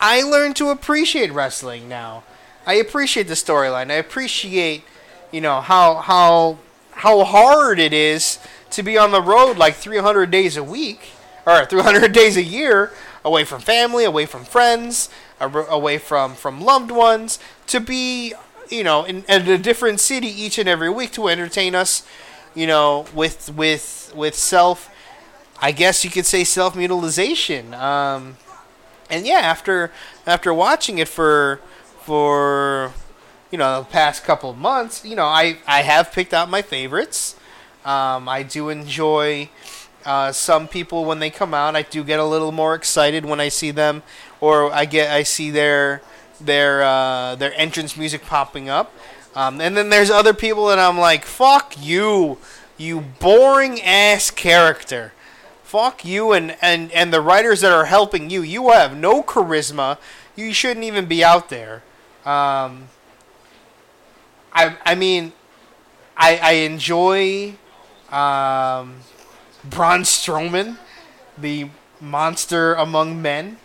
I 0.00 0.22
learned 0.22 0.56
to 0.56 0.70
appreciate 0.70 1.32
wrestling 1.32 1.88
now. 1.88 2.24
I 2.66 2.74
appreciate 2.74 3.28
the 3.28 3.34
storyline. 3.34 3.90
I 3.90 3.94
appreciate, 3.94 4.84
you 5.30 5.40
know, 5.40 5.60
how 5.60 5.96
how 5.96 6.58
how 6.92 7.24
hard 7.24 7.78
it 7.78 7.92
is 7.92 8.38
to 8.70 8.82
be 8.82 8.96
on 8.96 9.10
the 9.10 9.20
road 9.22 9.58
like 9.58 9.74
300 9.74 10.30
days 10.30 10.56
a 10.56 10.64
week 10.64 11.10
or 11.46 11.64
300 11.64 12.12
days 12.12 12.36
a 12.36 12.42
year 12.42 12.92
away 13.24 13.44
from 13.44 13.60
family, 13.60 14.04
away 14.04 14.26
from 14.26 14.44
friends, 14.44 15.08
away 15.40 15.98
from 15.98 16.34
from 16.34 16.60
loved 16.60 16.90
ones 16.90 17.38
to 17.66 17.80
be, 17.80 18.34
you 18.68 18.84
know, 18.84 19.04
in, 19.04 19.24
in 19.28 19.48
a 19.48 19.58
different 19.58 20.00
city 20.00 20.28
each 20.28 20.58
and 20.58 20.68
every 20.68 20.90
week 20.90 21.12
to 21.12 21.28
entertain 21.28 21.74
us, 21.74 22.06
you 22.54 22.66
know, 22.66 23.06
with 23.14 23.52
with 23.54 24.12
with 24.14 24.34
self 24.34 24.88
I 25.60 25.70
guess 25.70 26.04
you 26.04 26.10
could 26.10 26.26
say 26.26 26.42
self 26.42 26.74
mutilization. 26.74 27.72
Um, 27.72 28.36
and 29.08 29.24
yeah, 29.24 29.38
after 29.38 29.92
after 30.26 30.52
watching 30.52 30.98
it 30.98 31.08
for 31.08 31.60
for 32.04 32.92
you 33.50 33.58
know 33.58 33.80
the 33.80 33.86
past 33.86 34.24
couple 34.24 34.52
months, 34.54 35.04
you 35.04 35.16
know 35.16 35.26
I 35.26 35.58
I 35.66 35.82
have 35.82 36.12
picked 36.12 36.34
out 36.34 36.48
my 36.48 36.62
favorites. 36.62 37.36
Um, 37.84 38.28
I 38.28 38.44
do 38.44 38.68
enjoy 38.68 39.50
uh, 40.04 40.32
some 40.32 40.68
people 40.68 41.04
when 41.04 41.18
they 41.18 41.30
come 41.30 41.52
out. 41.52 41.74
I 41.74 41.82
do 41.82 42.04
get 42.04 42.20
a 42.20 42.24
little 42.24 42.52
more 42.52 42.74
excited 42.74 43.24
when 43.24 43.40
I 43.40 43.48
see 43.48 43.70
them, 43.70 44.02
or 44.40 44.72
I 44.72 44.84
get 44.84 45.10
I 45.10 45.22
see 45.22 45.50
their 45.50 46.02
their 46.40 46.82
uh, 46.82 47.34
their 47.34 47.52
entrance 47.54 47.96
music 47.96 48.22
popping 48.22 48.68
up. 48.68 48.94
Um, 49.34 49.60
and 49.60 49.76
then 49.76 49.88
there's 49.88 50.10
other 50.10 50.34
people 50.34 50.66
that 50.66 50.78
I'm 50.78 50.98
like, 50.98 51.24
fuck 51.24 51.74
you, 51.80 52.36
you 52.76 53.00
boring 53.00 53.80
ass 53.80 54.30
character 54.30 55.12
fuck 55.72 56.04
you 56.04 56.32
and, 56.32 56.54
and, 56.60 56.92
and 56.92 57.14
the 57.14 57.20
writers 57.22 57.62
that 57.62 57.72
are 57.72 57.86
helping 57.86 58.28
you. 58.28 58.42
You 58.42 58.68
have 58.72 58.94
no 58.94 59.22
charisma. 59.22 59.96
You 60.36 60.52
shouldn't 60.52 60.84
even 60.84 61.06
be 61.06 61.24
out 61.24 61.48
there. 61.48 61.82
Um, 62.24 62.88
I, 64.52 64.76
I 64.84 64.94
mean, 64.94 65.32
I, 66.16 66.38
I 66.42 66.52
enjoy 66.52 67.54
um, 68.10 68.96
Braun 69.64 70.02
Strowman, 70.02 70.76
the 71.36 71.68
monster 72.00 72.74
among 72.74 73.20
men. 73.22 73.56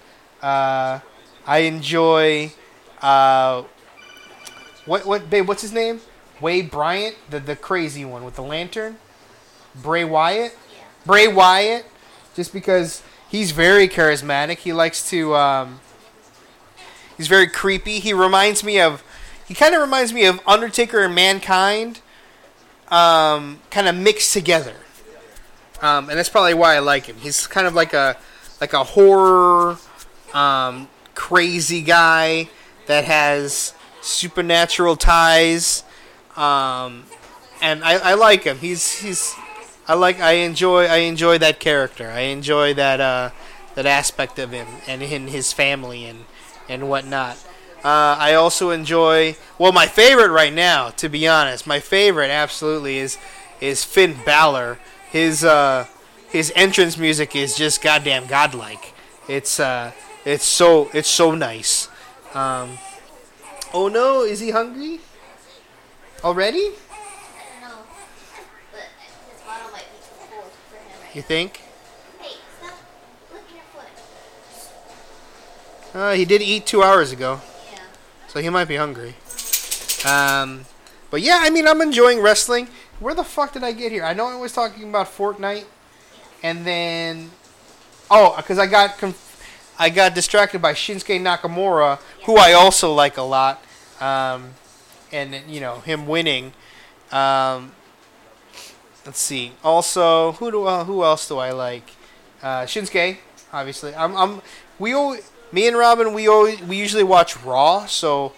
Uh, 0.42 1.00
I 1.46 1.60
enjoy 1.60 2.52
uh, 3.02 3.64
what 4.86 5.06
what 5.06 5.30
babe? 5.30 5.48
What's 5.48 5.62
his 5.62 5.74
name? 5.74 6.02
Wade 6.40 6.72
Bryant, 6.72 7.16
the 7.30 7.40
the 7.40 7.56
crazy 7.56 8.06
one 8.06 8.24
with 8.24 8.36
the 8.36 8.44
lantern. 8.44 8.98
Bray 9.76 10.04
Wyatt. 10.04 10.58
Bray 11.06 11.28
Wyatt, 11.28 11.86
just 12.36 12.54
because 12.54 13.02
he's 13.30 13.52
very 13.52 13.88
charismatic. 13.88 14.58
He 14.58 14.74
likes 14.74 15.10
to 15.10 15.36
um, 15.36 15.80
He's 17.18 17.28
very 17.28 17.48
creepy. 17.48 18.00
He 18.00 18.14
reminds 18.14 18.64
me 18.64 18.80
of 18.80 19.04
he 19.48 19.54
kind 19.54 19.74
of 19.74 19.82
reminds 19.82 20.14
me 20.14 20.26
of 20.26 20.40
Undertaker 20.46 21.04
and 21.04 21.16
Mankind, 21.16 22.02
um, 22.90 23.60
kind 23.72 23.88
of 23.88 23.96
mixed 23.96 24.34
together. 24.34 24.76
Um, 25.82 26.10
and 26.10 26.18
that's 26.18 26.30
probably 26.30 26.54
why 26.54 26.76
I 26.76 26.80
like 26.80 27.06
him. 27.06 27.18
He's 27.18 27.48
kind 27.48 27.66
of 27.66 27.74
like 27.74 27.94
a 27.94 28.18
like 28.60 28.74
a 28.74 28.84
horror 28.84 29.78
um, 30.34 30.88
crazy 31.16 31.82
guy 31.82 32.50
that 32.88 33.06
has 33.06 33.74
supernatural 34.02 34.96
ties. 34.96 35.84
Um, 36.36 37.06
and 37.62 37.84
I, 37.84 38.12
I 38.12 38.14
like 38.14 38.44
him. 38.44 38.60
He's 38.60 39.00
he's 39.00 39.34
I 39.88 39.94
like 39.94 40.20
I 40.20 40.34
enjoy 40.34 40.86
I 40.86 40.98
enjoy 40.98 41.38
that 41.38 41.60
character. 41.60 42.10
I 42.10 42.22
enjoy 42.22 42.74
that 42.74 43.00
uh, 43.00 43.30
that 43.76 43.86
aspect 43.86 44.40
of 44.40 44.52
him 44.52 44.68
and 44.88 45.02
in 45.02 45.28
his 45.28 45.54
family 45.54 46.06
and 46.06 46.26
and 46.70 46.90
whatnot. 46.90 47.38
Uh, 47.84 48.18
I 48.20 48.34
also 48.34 48.72
enjoy 48.72 49.36
well 49.58 49.72
my 49.72 49.86
favorite 49.86 50.32
right 50.32 50.54
now, 50.54 50.90
to 50.90 51.10
be 51.10 51.28
honest. 51.28 51.68
My 51.68 51.80
favorite 51.80 52.30
absolutely 52.30 52.98
is 52.98 53.18
is 53.62 53.84
Finn 53.84 54.18
Balor. 54.26 54.80
His 55.12 55.44
uh, 55.44 55.86
his 56.30 56.52
entrance 56.56 56.98
music 56.98 57.36
is 57.36 57.56
just 57.56 57.82
goddamn 57.82 58.28
godlike. 58.28 58.94
It's 59.28 59.60
uh, 59.60 59.92
it's 60.26 60.46
so 60.46 60.90
it's 60.94 61.10
so 61.10 61.34
nice. 61.36 61.88
Um, 62.34 62.78
oh 63.74 63.88
no, 63.88 64.24
is 64.24 64.40
he 64.40 64.52
hungry? 64.52 65.00
Already? 66.24 66.72
I. 67.62 67.84
But 68.72 68.82
his 69.00 69.42
bottle 69.42 69.72
might 69.72 69.86
be 69.92 69.98
too 70.02 70.16
cold 70.32 70.52
for 70.70 70.76
him 70.78 71.02
right 71.02 71.16
You 71.16 71.22
think? 71.22 71.62
Hey, 72.20 72.38
stop 72.60 72.74
licking 73.32 73.56
your 73.56 73.66
foot. 73.74 73.88
Uh, 75.98 76.14
he 76.14 76.26
did 76.26 76.44
eat 76.44 76.64
two 76.68 76.84
hours 76.84 77.12
ago, 77.12 77.42
Yeah. 77.74 77.80
so 78.28 78.40
he 78.40 78.50
might 78.50 78.66
be 78.68 78.76
hungry. 78.76 79.16
Um, 80.06 80.66
but 81.10 81.22
yeah, 81.24 81.40
I 81.42 81.50
mean, 81.50 81.68
I'm 81.68 81.82
enjoying 81.82 82.22
wrestling. 82.22 82.68
Where 83.00 83.16
the 83.16 83.24
fuck 83.24 83.54
did 83.54 83.64
I 83.64 83.72
get 83.72 83.92
here? 83.92 84.04
I 84.04 84.14
know 84.14 84.28
I 84.28 84.36
was 84.36 84.54
talking 84.54 84.88
about 84.90 85.08
Fortnite, 85.08 85.66
and 86.44 86.66
then 86.68 87.32
oh, 88.12 88.36
because 88.38 88.60
I 88.60 88.68
got 88.68 89.00
conf- 89.00 89.74
I 89.80 89.90
got 89.90 90.14
distracted 90.14 90.62
by 90.62 90.74
Shinsuke 90.74 91.20
Nakamura, 91.20 91.98
who 92.26 92.38
I 92.38 92.54
also 92.54 92.94
like 92.94 93.18
a 93.18 93.24
lot, 93.24 93.60
um, 94.00 94.52
and 95.12 95.34
you 95.48 95.60
know 95.60 95.80
him 95.80 96.06
winning. 96.06 96.54
Um, 97.12 97.72
let's 99.04 99.20
see. 99.20 99.54
Also, 99.64 100.34
who 100.34 100.52
do 100.52 100.66
uh, 100.66 100.84
who 100.84 101.04
else 101.04 101.28
do 101.28 101.40
I 101.40 101.50
like? 101.54 101.90
Uh, 102.44 102.66
Shinsuke, 102.66 103.18
obviously. 103.52 103.96
I'm, 103.96 104.16
I'm 104.16 104.42
we 104.78 104.94
always, 104.94 105.32
me 105.52 105.68
and 105.68 105.78
Robin 105.78 106.14
we 106.14 106.28
always 106.28 106.62
we 106.62 106.78
usually 106.78 107.04
watch 107.04 107.38
Raw, 107.44 107.86
so 107.86 108.34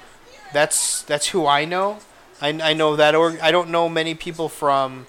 that's 0.54 1.02
that's 1.04 1.30
who 1.30 1.46
I 1.46 1.66
know. 1.66 2.00
I, 2.42 2.50
I 2.50 2.74
know 2.74 2.96
that 2.96 3.16
or 3.16 3.38
I 3.42 3.52
don't 3.52 3.70
know 3.70 3.90
many 3.90 4.16
people 4.16 4.50
from 4.50 5.08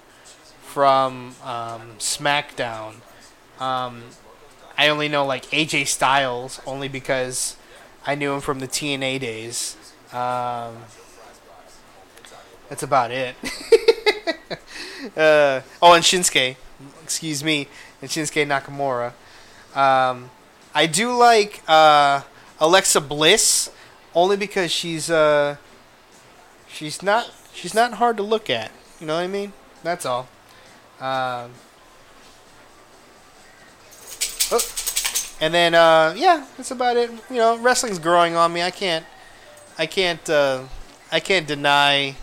from 0.62 1.34
um, 1.44 1.96
SmackDown. 1.98 2.94
Um, 3.60 4.02
I 4.78 4.88
only 4.88 5.08
know 5.08 5.24
like 5.26 5.46
AJ 5.46 5.88
Styles 5.88 6.60
only 6.66 6.88
because 6.88 7.56
I 8.06 8.14
knew 8.14 8.32
him 8.32 8.40
from 8.40 8.60
the 8.60 8.68
TNA 8.68 9.20
days. 9.20 9.76
Um, 10.12 10.76
that's 12.68 12.82
about 12.82 13.10
it. 13.10 13.36
uh, 15.16 15.60
oh, 15.82 15.92
and 15.94 16.04
Shinsuke, 16.04 16.56
excuse 17.02 17.44
me, 17.44 17.68
and 18.00 18.10
Shinsuke 18.10 18.46
Nakamura. 18.46 19.12
Um, 19.76 20.30
I 20.74 20.87
do 20.87 21.12
like 21.12 21.62
uh, 21.68 22.22
Alexa 22.61 23.00
Bliss 23.00 23.70
only 24.14 24.37
because 24.37 24.70
she's 24.70 25.11
uh, 25.11 25.56
she's 26.68 27.02
not 27.02 27.30
she's 27.52 27.74
not 27.74 27.94
hard 27.94 28.16
to 28.18 28.22
look 28.22 28.48
at. 28.48 28.70
You 29.00 29.06
know 29.06 29.16
what 29.16 29.22
I 29.22 29.26
mean? 29.26 29.52
That's 29.83 30.04
all. 30.06 30.28
Um, 31.00 31.52
oh, 34.52 34.61
and 35.40 35.54
then 35.54 35.74
uh, 35.74 36.14
yeah, 36.16 36.46
that's 36.56 36.70
about 36.70 36.96
it. 36.96 37.11
You 37.30 37.37
know, 37.37 37.59
wrestling's 37.59 37.98
growing 37.98 38.37
on 38.37 38.52
me. 38.52 38.62
I 38.62 38.70
can't 38.70 39.04
I 39.78 39.87
can't 39.87 40.28
uh, 40.28 40.64
I 41.11 41.20
can't 41.20 41.46
deny 41.46 42.16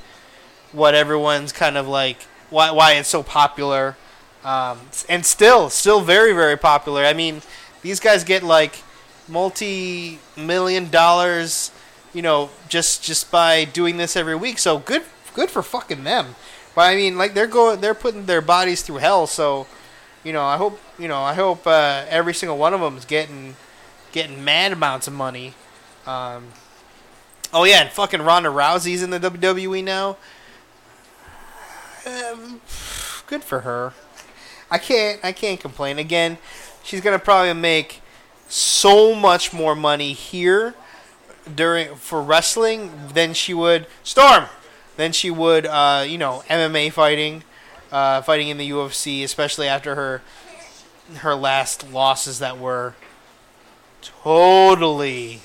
what 0.72 0.94
everyone's 0.94 1.52
kind 1.52 1.78
of 1.78 1.88
like 1.88 2.22
why 2.50 2.72
why 2.72 2.94
it's 2.94 3.10
so 3.10 3.24
popular. 3.24 3.98
Um, 4.44 4.80
and 5.10 5.26
still 5.26 5.70
still 5.70 6.02
very 6.02 6.32
very 6.34 6.58
popular. 6.58 7.04
I 7.04 7.14
mean, 7.14 7.42
these 7.88 8.00
guys 8.00 8.24
get 8.24 8.44
like 8.44 8.84
multi 9.28 10.20
million 10.36 10.90
dollars 10.90 11.72
you 12.18 12.24
know, 12.24 12.50
just 12.68 13.04
just 13.04 13.30
by 13.30 13.64
doing 13.64 13.98
this 13.98 14.16
every 14.16 14.36
week. 14.36 14.58
So 14.58 14.80
good, 14.80 15.04
good 15.36 15.52
for 15.52 15.62
fucking 15.62 16.04
them. 16.04 16.36
But 16.74 16.90
I 16.90 16.96
mean, 16.96 17.16
like 17.16 17.36
they're 17.36 17.46
going, 17.46 17.82
they're 17.82 17.94
putting 17.94 18.26
their 18.26 18.42
bodies 18.42 18.82
through 18.82 18.98
hell. 18.98 19.28
So, 19.28 19.68
you 20.24 20.34
know, 20.34 20.44
I 20.44 20.58
hope, 20.58 20.80
you 20.98 21.08
know, 21.08 21.22
I 21.22 21.36
hope 21.36 21.68
uh, 21.68 22.06
every 22.10 22.34
single 22.34 22.58
one 22.58 22.74
of 22.74 22.82
them 22.82 22.98
is 22.98 23.06
getting 23.06 23.56
getting 24.12 24.44
mad 24.44 24.72
amounts 24.72 25.08
of 25.08 25.14
money. 25.14 25.54
Um, 26.08 26.48
oh 27.54 27.66
yeah, 27.66 27.82
and 27.82 27.92
fucking 27.92 28.24
Ronda 28.24 28.50
Rousey's 28.50 29.04
in 29.04 29.12
the 29.12 29.20
WWE 29.20 29.84
now. 29.84 30.18
Um, 32.06 32.62
good 33.28 33.44
for 33.44 33.60
her. 33.60 33.94
I 34.70 34.80
can't, 34.80 35.24
I 35.24 35.32
can't 35.32 35.60
complain. 35.60 36.00
Again, 36.00 36.40
she's 36.88 37.02
gonna 37.02 37.20
probably 37.20 37.54
make 37.54 38.02
so 38.48 39.14
much 39.14 39.52
more 39.52 39.76
money 39.76 40.14
here 40.14 40.74
during 41.54 41.94
for 41.96 42.22
wrestling 42.22 42.92
than 43.14 43.34
she 43.34 43.54
would 43.54 43.86
Storm, 44.04 44.46
than 44.96 45.12
she 45.12 45.30
would 45.30 45.66
uh, 45.66 46.06
you 46.08 46.18
know 46.18 46.44
MMA 46.50 46.92
fighting, 46.92 47.44
uh, 47.92 48.22
fighting 48.22 48.48
in 48.48 48.58
the 48.58 48.70
UFC, 48.72 49.24
especially 49.24 49.68
after 49.68 49.96
her 49.96 50.22
her 51.18 51.36
last 51.36 51.92
losses 51.92 52.40
that 52.40 52.58
were 52.58 52.96
totally, 54.02 55.42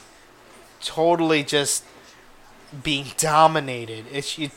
totally 0.80 1.42
just 1.42 1.84
being 2.82 3.06
dominated. 3.16 4.04
It's 4.12 4.38
you, 4.38 4.50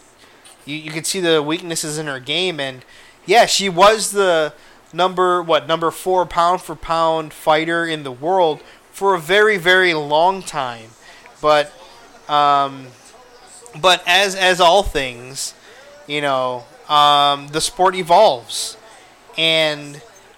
you 0.65 0.75
you 0.75 0.91
could 0.91 1.07
see 1.07 1.19
the 1.19 1.41
weaknesses 1.41 1.97
in 1.97 2.05
her 2.05 2.19
game, 2.19 2.59
and 2.59 2.85
yeah, 3.25 3.47
she 3.47 3.69
was 3.69 4.11
the 4.11 4.53
number 4.95 5.41
what 5.41 5.67
number 5.67 5.91
four 5.91 6.25
pound 6.25 6.61
for 6.61 6.75
pound 6.75 7.33
fighter 7.33 7.85
in 7.85 8.03
the 8.03 8.11
world 8.11 8.61
for 8.91 9.13
a 9.13 9.19
very 9.19 9.57
very 9.57 9.93
long 9.93 10.41
time 10.41 10.89
but 11.41 11.71
um, 12.27 12.87
but 13.79 14.03
as 14.07 14.35
as 14.35 14.59
all 14.59 14.83
things, 14.83 15.53
you 16.07 16.21
know, 16.21 16.63
um, 16.89 17.47
the 17.49 17.61
sport 17.61 17.95
evolves, 17.95 18.77
and 19.37 19.97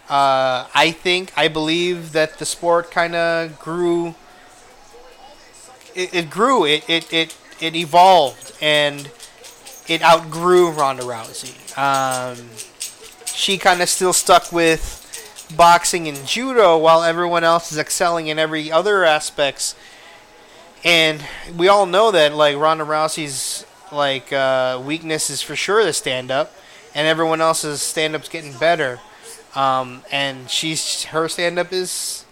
uh, 0.10 0.68
I 0.74 0.92
think 0.92 1.32
I 1.38 1.48
believe 1.48 2.14
that 2.14 2.40
the 2.40 2.46
sport 2.46 2.92
kind 2.92 3.16
of 3.16 3.60
grew. 3.60 4.16
It, 5.96 6.14
it 6.14 6.30
grew. 6.30 6.66
It, 6.66 6.90
it 6.90 7.14
it 7.14 7.38
it 7.60 7.76
evolved, 7.76 8.54
and 8.62 9.10
it 9.88 10.02
outgrew 10.02 10.72
Ronda 10.72 11.04
Rousey. 11.04 11.56
Um, 11.78 12.50
she 13.38 13.58
kind 13.58 13.82
of 13.82 13.90
still 13.90 14.14
stuck 14.14 14.52
with 14.52 15.04
boxing 15.56 16.08
and 16.08 16.26
judo, 16.26 16.78
while 16.78 17.04
everyone 17.04 17.44
else 17.44 17.72
is 17.72 17.78
excelling 17.78 18.28
in 18.28 18.38
every 18.38 18.72
other 18.72 19.06
aspects 19.06 19.76
and 20.84 21.22
we 21.58 21.68
all 21.68 21.86
know 21.86 22.12
that 22.12 22.34
like 22.34 22.56
Ronda 22.56 22.86
Rousey's 22.86 23.66
like 23.92 24.32
uh, 24.32 24.82
weakness 24.84 25.30
is 25.30 25.42
for 25.42 25.56
sure 25.56 25.84
the 25.84 25.94
stand 25.94 26.32
up, 26.32 26.54
and 26.94 27.08
everyone 27.08 27.42
else's 27.42 27.82
stand 27.82 28.16
up's 28.16 28.30
getting 28.30 28.54
better. 28.58 29.00
Um, 29.56 30.04
and 30.12 30.50
she's 30.50 31.06
her 31.06 31.28
stand 31.28 31.58
up 31.58 31.74
is 31.74 32.26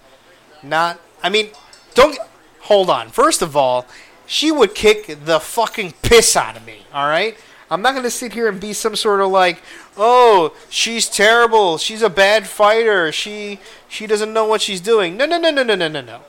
not. 0.61 0.99
I 1.23 1.29
mean, 1.29 1.49
don't 1.95 2.17
hold 2.61 2.89
on. 2.89 3.09
First 3.09 3.41
of 3.41 3.55
all, 3.57 3.85
she 4.25 4.51
would 4.51 4.75
kick 4.75 5.17
the 5.25 5.39
fucking 5.39 5.93
piss 6.01 6.35
out 6.35 6.55
of 6.55 6.65
me. 6.65 6.85
All 6.93 7.07
right. 7.07 7.37
I'm 7.69 7.81
not 7.81 7.95
gonna 7.95 8.11
sit 8.11 8.33
here 8.33 8.47
and 8.47 8.59
be 8.59 8.73
some 8.73 8.95
sort 8.95 9.21
of 9.21 9.31
like, 9.31 9.61
oh, 9.97 10.55
she's 10.69 11.09
terrible. 11.09 11.77
She's 11.77 12.01
a 12.01 12.09
bad 12.09 12.47
fighter. 12.47 13.11
She 13.11 13.59
she 13.87 14.05
doesn't 14.07 14.33
know 14.33 14.45
what 14.45 14.61
she's 14.61 14.81
doing. 14.81 15.17
No, 15.17 15.25
no, 15.25 15.37
no, 15.37 15.49
no, 15.49 15.63
no, 15.63 15.75
no, 15.75 15.87
no, 15.87 16.01
no. 16.01 16.21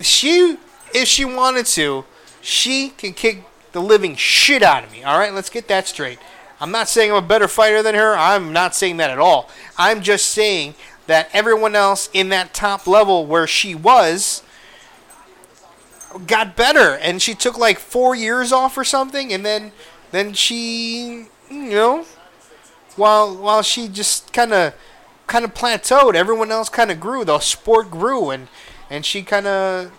She 0.00 0.56
if 0.92 1.06
she 1.06 1.24
wanted 1.24 1.66
to, 1.66 2.04
she 2.40 2.90
can 2.90 3.12
kick 3.12 3.44
the 3.72 3.80
living 3.80 4.16
shit 4.16 4.62
out 4.62 4.84
of 4.84 4.92
me. 4.92 5.04
All 5.04 5.18
right, 5.18 5.32
let's 5.32 5.50
get 5.50 5.68
that 5.68 5.86
straight. 5.86 6.18
I'm 6.60 6.70
not 6.70 6.88
saying 6.88 7.10
I'm 7.10 7.18
a 7.18 7.26
better 7.26 7.48
fighter 7.48 7.82
than 7.82 7.94
her. 7.94 8.16
I'm 8.16 8.52
not 8.52 8.74
saying 8.74 8.96
that 8.96 9.10
at 9.10 9.18
all. 9.18 9.50
I'm 9.76 10.00
just 10.00 10.26
saying 10.26 10.74
that 11.06 11.28
everyone 11.32 11.76
else 11.76 12.08
in 12.12 12.30
that 12.30 12.54
top 12.54 12.86
level 12.86 13.26
where 13.26 13.46
she 13.46 13.74
was 13.74 14.42
got 16.26 16.56
better 16.56 16.96
and 16.96 17.20
she 17.20 17.34
took 17.34 17.58
like 17.58 17.78
4 17.78 18.14
years 18.14 18.52
off 18.52 18.78
or 18.78 18.84
something 18.84 19.32
and 19.32 19.44
then 19.44 19.72
then 20.10 20.32
she 20.32 21.26
you 21.50 21.70
know 21.70 22.04
while 22.96 23.36
while 23.36 23.62
she 23.62 23.88
just 23.88 24.32
kind 24.32 24.52
of 24.52 24.74
kind 25.26 25.44
of 25.44 25.54
plateaued 25.54 26.14
everyone 26.14 26.50
else 26.50 26.68
kind 26.68 26.90
of 26.90 27.00
grew 27.00 27.24
the 27.24 27.38
sport 27.40 27.90
grew 27.90 28.30
and 28.30 28.48
and 28.88 29.04
she 29.04 29.22
kind 29.22 29.46
of 29.46 29.90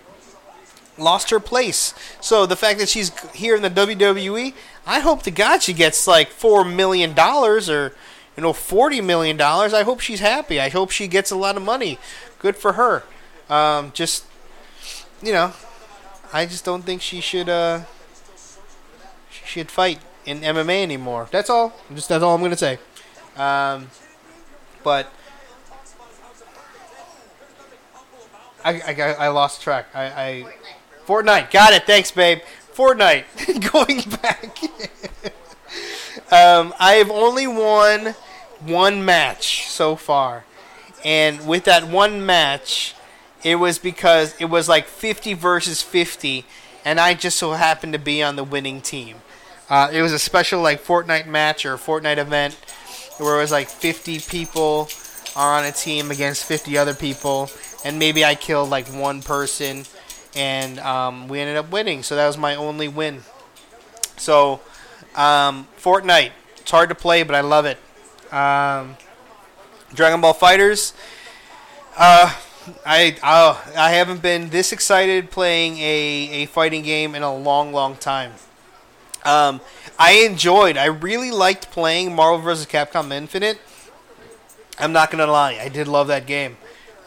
lost 0.97 1.29
her 1.29 1.39
place. 1.39 1.93
So 2.21 2.45
the 2.45 2.55
fact 2.55 2.79
that 2.79 2.89
she's 2.89 3.11
here 3.33 3.55
in 3.55 3.61
the 3.61 3.69
WWE, 3.69 4.53
I 4.85 4.99
hope 4.99 5.23
to 5.23 5.31
God 5.31 5.61
she 5.61 5.73
gets 5.73 6.07
like 6.07 6.29
four 6.29 6.63
million 6.65 7.13
dollars 7.13 7.69
or 7.69 7.95
you 8.35 8.43
know 8.43 8.53
forty 8.53 9.01
million 9.01 9.37
dollars. 9.37 9.73
I 9.73 9.83
hope 9.83 9.99
she's 9.99 10.19
happy. 10.19 10.59
I 10.59 10.69
hope 10.69 10.91
she 10.91 11.07
gets 11.07 11.31
a 11.31 11.35
lot 11.35 11.57
of 11.57 11.63
money. 11.63 11.99
Good 12.39 12.55
for 12.55 12.73
her. 12.73 13.03
Um, 13.49 13.91
just 13.93 14.25
you 15.21 15.33
know, 15.33 15.53
I 16.33 16.45
just 16.45 16.65
don't 16.65 16.83
think 16.83 17.01
she 17.01 17.21
should 17.21 17.49
uh 17.49 17.81
she 19.47 19.61
should 19.61 19.71
fight 19.71 19.99
in 20.25 20.41
MMA 20.41 20.83
anymore. 20.83 21.27
That's 21.31 21.49
all. 21.49 21.73
Just 21.93 22.09
that's 22.09 22.23
all 22.23 22.35
I'm 22.35 22.41
gonna 22.41 22.57
say. 22.57 22.79
Um, 23.37 23.87
but 24.83 25.11
I, 28.63 28.81
I, 28.81 29.13
I 29.13 29.27
lost 29.29 29.61
track. 29.61 29.87
I, 29.93 30.05
I 30.05 30.53
Fortnite. 31.05 31.51
Got 31.51 31.73
it. 31.73 31.83
Thanks, 31.83 32.11
babe. 32.11 32.39
Fortnite. 32.75 33.71
Going 33.71 34.01
back. 34.21 34.57
um, 36.33 36.73
I 36.79 36.95
have 36.95 37.09
only 37.09 37.47
won 37.47 38.15
one 38.59 39.05
match 39.05 39.67
so 39.67 39.95
far. 39.95 40.43
And 41.05 41.47
with 41.47 41.63
that 41.65 41.87
one 41.87 42.25
match, 42.25 42.95
it 43.43 43.55
was 43.55 43.79
because 43.79 44.35
it 44.41 44.45
was 44.45 44.67
like 44.67 44.87
50 44.87 45.33
versus 45.35 45.81
50. 45.81 46.43
And 46.83 46.99
I 46.99 47.13
just 47.13 47.37
so 47.37 47.53
happened 47.53 47.93
to 47.93 47.99
be 47.99 48.21
on 48.21 48.35
the 48.35 48.43
winning 48.43 48.81
team. 48.81 49.17
Uh, 49.69 49.89
it 49.91 50.01
was 50.01 50.13
a 50.13 50.19
special 50.19 50.61
like 50.61 50.83
Fortnite 50.83 51.27
match 51.27 51.65
or 51.65 51.75
Fortnite 51.75 52.17
event 52.17 52.53
where 53.17 53.37
it 53.37 53.41
was 53.41 53.51
like 53.51 53.67
50 53.67 54.19
people 54.19 54.89
on 55.35 55.65
a 55.65 55.71
team 55.71 56.11
against 56.11 56.45
50 56.45 56.77
other 56.77 56.93
people. 56.93 57.49
And 57.83 57.99
maybe 57.99 58.23
I 58.23 58.35
killed 58.35 58.69
like 58.69 58.87
one 58.87 59.21
person 59.21 59.83
and 60.35 60.79
um, 60.79 61.27
we 61.27 61.39
ended 61.39 61.57
up 61.57 61.71
winning. 61.71 62.03
So 62.03 62.15
that 62.15 62.27
was 62.27 62.37
my 62.37 62.55
only 62.55 62.87
win. 62.87 63.21
So, 64.17 64.61
um, 65.15 65.67
Fortnite. 65.79 66.31
It's 66.57 66.71
hard 66.71 66.89
to 66.89 66.95
play, 66.95 67.23
but 67.23 67.35
I 67.35 67.41
love 67.41 67.65
it. 67.65 67.77
Um, 68.33 68.97
Dragon 69.93 70.21
Ball 70.21 70.33
FighterZ. 70.33 70.93
Uh, 71.97 72.35
I 72.85 73.15
oh, 73.23 73.63
I 73.77 73.91
haven't 73.91 74.21
been 74.21 74.49
this 74.49 74.73
excited 74.73 75.31
playing 75.31 75.77
a, 75.77 76.43
a 76.43 76.45
fighting 76.47 76.83
game 76.83 77.15
in 77.15 77.23
a 77.23 77.33
long, 77.33 77.71
long 77.71 77.95
time. 77.95 78.33
Um, 79.27 79.59
I 79.99 80.23
enjoyed. 80.25 80.77
I 80.77 80.85
really 80.85 81.31
liked 81.31 81.69
playing 81.69 82.15
Marvel 82.15 82.39
vs. 82.39 82.65
Capcom 82.65 83.11
Infinite. 83.11 83.59
I'm 84.79 84.93
not 84.93 85.11
gonna 85.11 85.27
lie. 85.27 85.59
I 85.61 85.67
did 85.67 85.87
love 85.89 86.07
that 86.07 86.25
game, 86.25 86.55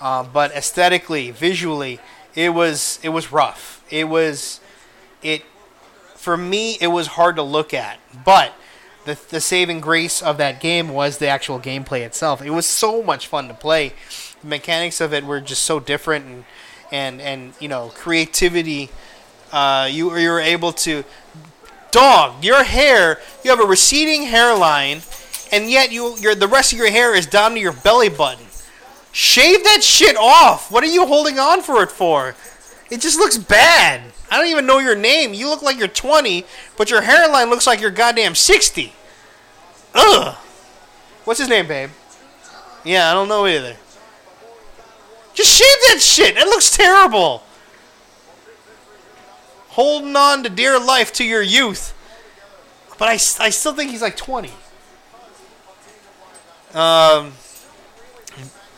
uh, 0.02 0.24
but 0.24 0.52
aesthetically, 0.52 1.30
visually, 1.30 1.98
it 2.34 2.50
was 2.50 2.98
it 3.02 3.08
was 3.08 3.32
rough. 3.32 3.82
It 3.88 4.04
was 4.04 4.60
it 5.22 5.44
for 6.14 6.36
me. 6.36 6.76
It 6.78 6.88
was 6.88 7.06
hard 7.06 7.36
to 7.36 7.42
look 7.42 7.72
at, 7.72 7.98
but 8.22 8.52
the 9.06 9.18
the 9.30 9.40
saving 9.40 9.80
grace 9.80 10.20
of 10.20 10.36
that 10.36 10.60
game 10.60 10.90
was 10.90 11.16
the 11.18 11.28
actual 11.28 11.58
gameplay 11.58 12.02
itself. 12.02 12.42
It 12.42 12.50
was 12.50 12.66
so 12.66 13.02
much 13.02 13.28
fun 13.28 13.48
to 13.48 13.54
play. 13.54 13.94
The 14.42 14.48
mechanics 14.48 15.00
of 15.00 15.14
it 15.14 15.24
were 15.24 15.40
just 15.40 15.62
so 15.62 15.80
different, 15.80 16.26
and 16.26 16.44
and 16.92 17.20
and 17.22 17.54
you 17.60 17.68
know 17.68 17.92
creativity. 17.94 18.90
Uh, 19.52 19.88
you 19.90 20.14
you 20.18 20.28
were 20.28 20.40
able 20.40 20.72
to 20.72 21.02
dog 21.90 22.44
your 22.44 22.64
hair. 22.64 23.20
You 23.44 23.50
have 23.50 23.60
a 23.60 23.66
receding 23.66 24.22
hairline, 24.24 25.02
and 25.52 25.70
yet 25.70 25.92
you 25.92 26.16
the 26.34 26.48
rest 26.48 26.72
of 26.72 26.78
your 26.78 26.90
hair 26.90 27.14
is 27.14 27.26
down 27.26 27.52
to 27.52 27.60
your 27.60 27.72
belly 27.72 28.08
button. 28.08 28.46
Shave 29.12 29.64
that 29.64 29.82
shit 29.82 30.16
off. 30.16 30.70
What 30.70 30.84
are 30.84 30.88
you 30.88 31.06
holding 31.06 31.38
on 31.38 31.62
for 31.62 31.82
it 31.82 31.90
for? 31.90 32.36
It 32.90 33.00
just 33.00 33.18
looks 33.18 33.36
bad. 33.36 34.02
I 34.30 34.38
don't 34.38 34.48
even 34.48 34.66
know 34.66 34.78
your 34.78 34.94
name. 34.94 35.34
You 35.34 35.48
look 35.48 35.62
like 35.62 35.78
you're 35.78 35.88
20, 35.88 36.44
but 36.76 36.90
your 36.90 37.02
hairline 37.02 37.50
looks 37.50 37.66
like 37.66 37.80
you're 37.80 37.90
goddamn 37.90 38.36
60. 38.36 38.92
Ugh. 39.94 40.36
What's 41.24 41.40
his 41.40 41.48
name, 41.48 41.66
babe? 41.66 41.90
Yeah, 42.84 43.10
I 43.10 43.14
don't 43.14 43.28
know 43.28 43.46
either. 43.46 43.76
Just 45.34 45.50
shave 45.50 45.66
that 45.88 46.00
shit. 46.00 46.36
It 46.36 46.46
looks 46.46 46.76
terrible. 46.76 47.42
Holding 49.70 50.16
on 50.16 50.42
to 50.42 50.48
dear 50.48 50.78
life 50.78 51.12
to 51.14 51.24
your 51.24 51.42
youth. 51.42 51.94
But 52.98 53.08
I, 53.08 53.12
I 53.12 53.50
still 53.50 53.72
think 53.72 53.90
he's 53.90 54.02
like 54.02 54.16
20. 54.16 54.50
Um, 56.74 57.32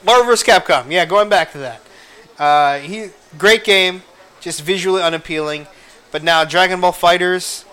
Marvel 0.05 0.26
vs. 0.26 0.46
Capcom. 0.46 0.90
Yeah, 0.90 1.05
going 1.05 1.28
back 1.28 1.52
to 1.52 1.59
that. 1.59 1.81
Uh, 2.38 2.78
he 2.78 3.09
great 3.38 3.64
game, 3.64 4.02
just 4.40 4.62
visually 4.62 5.02
unappealing. 5.02 5.66
But 6.11 6.22
now 6.22 6.44
Dragon 6.44 6.81
Ball 6.81 6.92
FighterZ, 6.92 7.64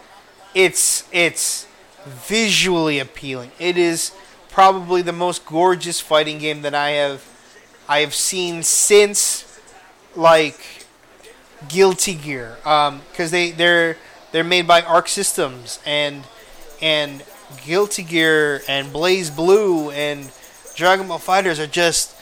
it's 0.56 1.08
it's 1.12 1.68
visually 2.06 3.00
appealing. 3.00 3.52
It 3.60 3.78
is 3.78 4.12
probably 4.50 5.02
the 5.02 5.14
most 5.14 5.46
gorgeous 5.46 6.00
fighting 6.00 6.40
game 6.40 6.62
that 6.62 6.74
I 6.74 6.92
have 6.92 7.26
I 7.88 8.00
have 8.00 8.14
seen 8.14 8.64
since 8.64 9.60
like 10.16 10.79
Guilty 11.68 12.16
Gear, 12.16 12.58
because 12.64 13.32
they 13.32 13.52
they're 13.52 13.98
they're 14.32 14.44
made 14.44 14.68
by 14.68 14.82
Arc 14.82 15.08
Systems 15.08 15.80
and 15.86 16.24
and 16.82 17.24
Guilty 17.66 18.04
Gear 18.04 18.62
and 18.68 18.94
BlazBlue 18.94 19.94
and 19.94 20.32
Dragon 20.76 21.08
Ball 21.08 21.20
FighterZ 21.20 21.60
are 21.60 21.68
just 21.68 22.16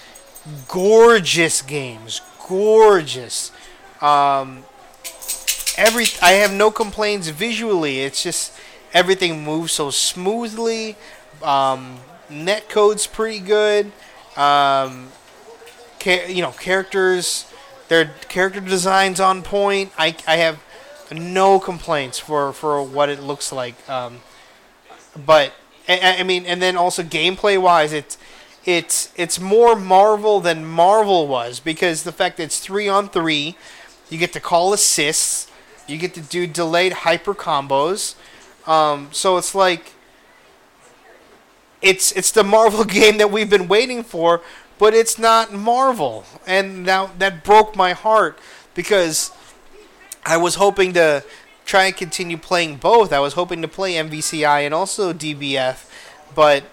gorgeous 0.67 1.61
games, 1.61 2.21
gorgeous. 2.47 3.51
Um, 4.01 4.63
every 5.77 6.05
I 6.21 6.31
have 6.33 6.53
no 6.53 6.71
complaints 6.71 7.29
visually. 7.29 8.01
It's 8.01 8.23
just 8.23 8.53
everything 8.93 9.43
moves 9.43 9.73
so 9.73 9.89
smoothly. 9.91 10.95
Um, 11.43 11.97
net 12.29 12.69
code's 12.69 13.05
pretty 13.07 13.39
good. 13.39 13.91
Um, 14.35 15.09
ca- 15.99 16.27
you 16.27 16.41
know, 16.41 16.51
characters, 16.51 17.51
their 17.87 18.13
character 18.27 18.59
designs 18.59 19.19
on 19.19 19.43
point. 19.43 19.91
I, 19.97 20.15
I 20.27 20.37
have 20.37 20.61
no 21.11 21.59
complaints 21.59 22.19
for, 22.19 22.53
for 22.53 22.83
what 22.83 23.09
it 23.09 23.21
looks 23.21 23.51
like. 23.51 23.75
Um, 23.89 24.21
but 25.25 25.53
I, 25.87 26.17
I 26.19 26.23
mean, 26.23 26.45
and 26.45 26.61
then 26.61 26.75
also 26.75 27.03
gameplay 27.03 27.61
wise, 27.61 27.93
it's 27.93 28.17
it's 28.65 29.13
it's 29.15 29.39
more 29.39 29.75
Marvel 29.75 30.41
than 30.41 30.65
Marvel 30.65 31.27
was 31.27 31.59
because 31.59 32.03
the 32.03 32.11
fact 32.11 32.37
that 32.37 32.43
it's 32.43 32.59
three 32.59 32.89
on 32.89 33.07
three, 33.07 33.55
you 34.09 34.17
get 34.17 34.33
to 34.33 34.41
call 34.41 34.73
assists, 34.73 35.49
you 35.87 35.97
get 35.97 36.13
to 36.15 36.21
do 36.21 36.45
delayed 36.45 36.91
hyper 36.91 37.33
combos. 37.33 38.15
Um, 38.67 39.07
so 39.13 39.37
it's 39.37 39.55
like 39.55 39.93
it's 41.81 42.11
it's 42.11 42.31
the 42.31 42.43
Marvel 42.43 42.83
game 42.99 43.17
that 43.19 43.31
we've 43.31 43.49
been 43.49 43.69
waiting 43.69 44.03
for, 44.03 44.41
but 44.79 44.93
it's 44.93 45.17
not 45.17 45.53
Marvel, 45.53 46.25
and 46.45 46.83
now 46.83 47.11
that 47.17 47.43
broke 47.43 47.75
my 47.75 47.93
heart 47.93 48.39
because 48.73 49.31
I 50.25 50.37
was 50.37 50.55
hoping 50.55 50.93
to 50.93 51.23
try 51.65 51.85
and 51.85 51.95
continue 51.95 52.37
playing 52.37 52.77
both. 52.77 53.11
I 53.11 53.19
was 53.19 53.33
hoping 53.33 53.61
to 53.61 53.67
play 53.67 53.93
MVCI 53.93 54.61
and 54.65 54.73
also 54.73 55.13
DBF, 55.13 55.89
but 56.33 56.63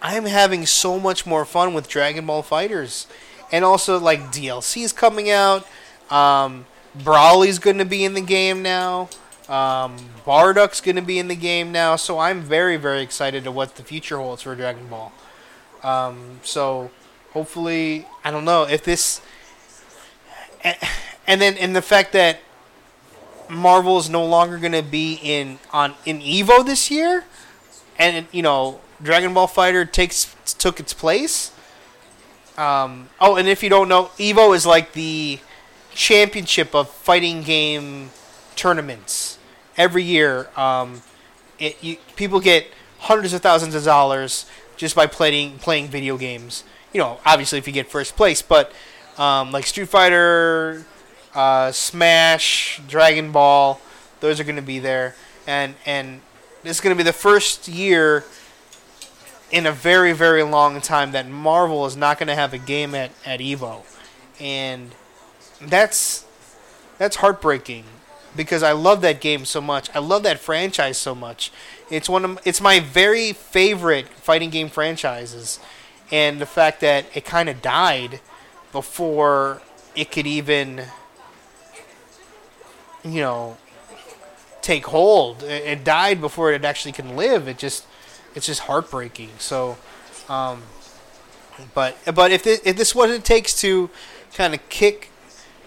I'm 0.00 0.24
having 0.24 0.66
so 0.66 0.98
much 0.98 1.26
more 1.26 1.44
fun 1.44 1.74
with 1.74 1.88
Dragon 1.88 2.26
Ball 2.26 2.42
FighterZ, 2.42 3.06
and 3.52 3.64
also 3.64 3.98
like 3.98 4.20
DLC's 4.32 4.92
coming 4.92 5.30
out. 5.30 5.66
Um, 6.10 6.66
going 7.04 7.78
to 7.78 7.84
be 7.84 8.04
in 8.04 8.14
the 8.14 8.20
game 8.20 8.62
now. 8.62 9.08
Um, 9.48 9.96
Bardock's 10.24 10.80
going 10.80 10.96
to 10.96 11.02
be 11.02 11.18
in 11.18 11.28
the 11.28 11.34
game 11.36 11.72
now, 11.72 11.96
so 11.96 12.18
I'm 12.18 12.40
very 12.40 12.76
very 12.76 13.02
excited 13.02 13.44
to 13.44 13.50
what 13.50 13.76
the 13.76 13.82
future 13.82 14.16
holds 14.16 14.42
for 14.42 14.54
Dragon 14.54 14.88
Ball. 14.88 15.12
Um, 15.82 16.40
so 16.42 16.90
hopefully, 17.32 18.06
I 18.24 18.30
don't 18.30 18.44
know 18.44 18.64
if 18.64 18.84
this, 18.84 19.20
and 21.26 21.40
then 21.40 21.56
and 21.56 21.74
the 21.74 21.82
fact 21.82 22.12
that 22.12 22.40
Marvel 23.48 23.98
is 23.98 24.08
no 24.08 24.24
longer 24.24 24.58
going 24.58 24.72
to 24.72 24.82
be 24.82 25.18
in 25.22 25.58
on 25.72 25.94
in 26.04 26.20
Evo 26.20 26.64
this 26.64 26.90
year, 26.90 27.24
and 27.98 28.26
you 28.32 28.42
know 28.42 28.80
Dragon 29.02 29.34
Ball 29.34 29.46
Fighter 29.46 29.84
takes 29.84 30.34
took 30.58 30.80
its 30.80 30.94
place. 30.94 31.52
Um, 32.56 33.08
oh, 33.20 33.36
and 33.36 33.48
if 33.48 33.62
you 33.62 33.70
don't 33.70 33.88
know, 33.88 34.10
Evo 34.18 34.54
is 34.54 34.66
like 34.66 34.92
the 34.92 35.40
championship 35.94 36.74
of 36.74 36.90
fighting 36.90 37.42
game 37.42 38.10
tournaments 38.56 39.38
every 39.76 40.02
year. 40.02 40.48
Um, 40.56 41.02
it 41.58 41.82
you, 41.82 41.96
people 42.16 42.40
get 42.40 42.66
hundreds 43.00 43.32
of 43.32 43.42
thousands 43.42 43.74
of 43.74 43.84
dollars 43.84 44.46
just 44.82 44.96
by 44.96 45.06
playing 45.06 45.58
playing 45.58 45.86
video 45.86 46.18
games. 46.18 46.64
You 46.92 46.98
know, 46.98 47.20
obviously 47.24 47.56
if 47.56 47.68
you 47.68 47.72
get 47.72 47.88
first 47.88 48.16
place, 48.16 48.42
but 48.42 48.72
um, 49.16 49.52
like 49.52 49.64
Street 49.64 49.88
Fighter, 49.88 50.84
uh, 51.36 51.70
Smash, 51.70 52.80
Dragon 52.88 53.30
Ball, 53.30 53.80
those 54.18 54.40
are 54.40 54.44
going 54.44 54.56
to 54.56 54.60
be 54.60 54.80
there, 54.80 55.14
and 55.46 55.76
and 55.86 56.20
this 56.64 56.78
is 56.78 56.80
going 56.80 56.96
to 56.96 56.98
be 56.98 57.04
the 57.04 57.12
first 57.12 57.68
year 57.68 58.24
in 59.52 59.66
a 59.66 59.72
very 59.72 60.12
very 60.12 60.42
long 60.42 60.80
time 60.80 61.12
that 61.12 61.28
Marvel 61.28 61.86
is 61.86 61.96
not 61.96 62.18
going 62.18 62.26
to 62.26 62.34
have 62.34 62.52
a 62.52 62.58
game 62.58 62.92
at 62.92 63.12
at 63.24 63.38
Evo, 63.38 63.82
and 64.40 64.96
that's 65.60 66.26
that's 66.98 67.16
heartbreaking 67.16 67.84
because 68.36 68.62
I 68.62 68.72
love 68.72 69.00
that 69.02 69.20
game 69.20 69.44
so 69.44 69.60
much. 69.60 69.88
I 69.94 69.98
love 69.98 70.22
that 70.22 70.38
franchise 70.38 70.98
so 70.98 71.14
much. 71.14 71.52
It's 71.90 72.08
one 72.08 72.24
of 72.24 72.38
it's 72.44 72.60
my 72.60 72.80
very 72.80 73.32
favorite 73.32 74.08
fighting 74.08 74.50
game 74.50 74.68
franchises, 74.68 75.58
and 76.10 76.40
the 76.40 76.46
fact 76.46 76.80
that 76.80 77.06
it 77.14 77.24
kind 77.24 77.48
of 77.48 77.62
died 77.62 78.20
before 78.72 79.60
it 79.94 80.10
could 80.10 80.26
even, 80.26 80.84
you 83.04 83.20
know, 83.20 83.58
take 84.62 84.86
hold. 84.86 85.42
It, 85.42 85.64
it 85.66 85.84
died 85.84 86.20
before 86.20 86.52
it 86.52 86.64
actually 86.64 86.92
can 86.92 87.16
live. 87.16 87.48
It 87.48 87.58
just 87.58 87.86
it's 88.34 88.46
just 88.46 88.60
heartbreaking. 88.60 89.30
So, 89.38 89.76
um, 90.28 90.62
but 91.74 91.96
but 92.14 92.32
if 92.32 92.44
this, 92.44 92.60
if 92.64 92.76
this 92.76 92.88
is 92.88 92.94
what 92.94 93.10
it 93.10 93.24
takes 93.24 93.60
to 93.60 93.90
kind 94.34 94.54
of 94.54 94.68
kick 94.70 95.10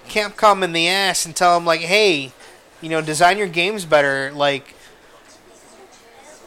Capcom 0.08 0.64
in 0.64 0.74
the 0.74 0.88
ass 0.88 1.26
and 1.26 1.36
tell 1.36 1.56
them 1.56 1.66
like, 1.66 1.82
hey, 1.82 2.32
you 2.86 2.92
know, 2.92 3.02
design 3.02 3.40
your 3.40 3.48
games 3.48 3.84
better. 3.84 4.32
Like, 4.32 4.76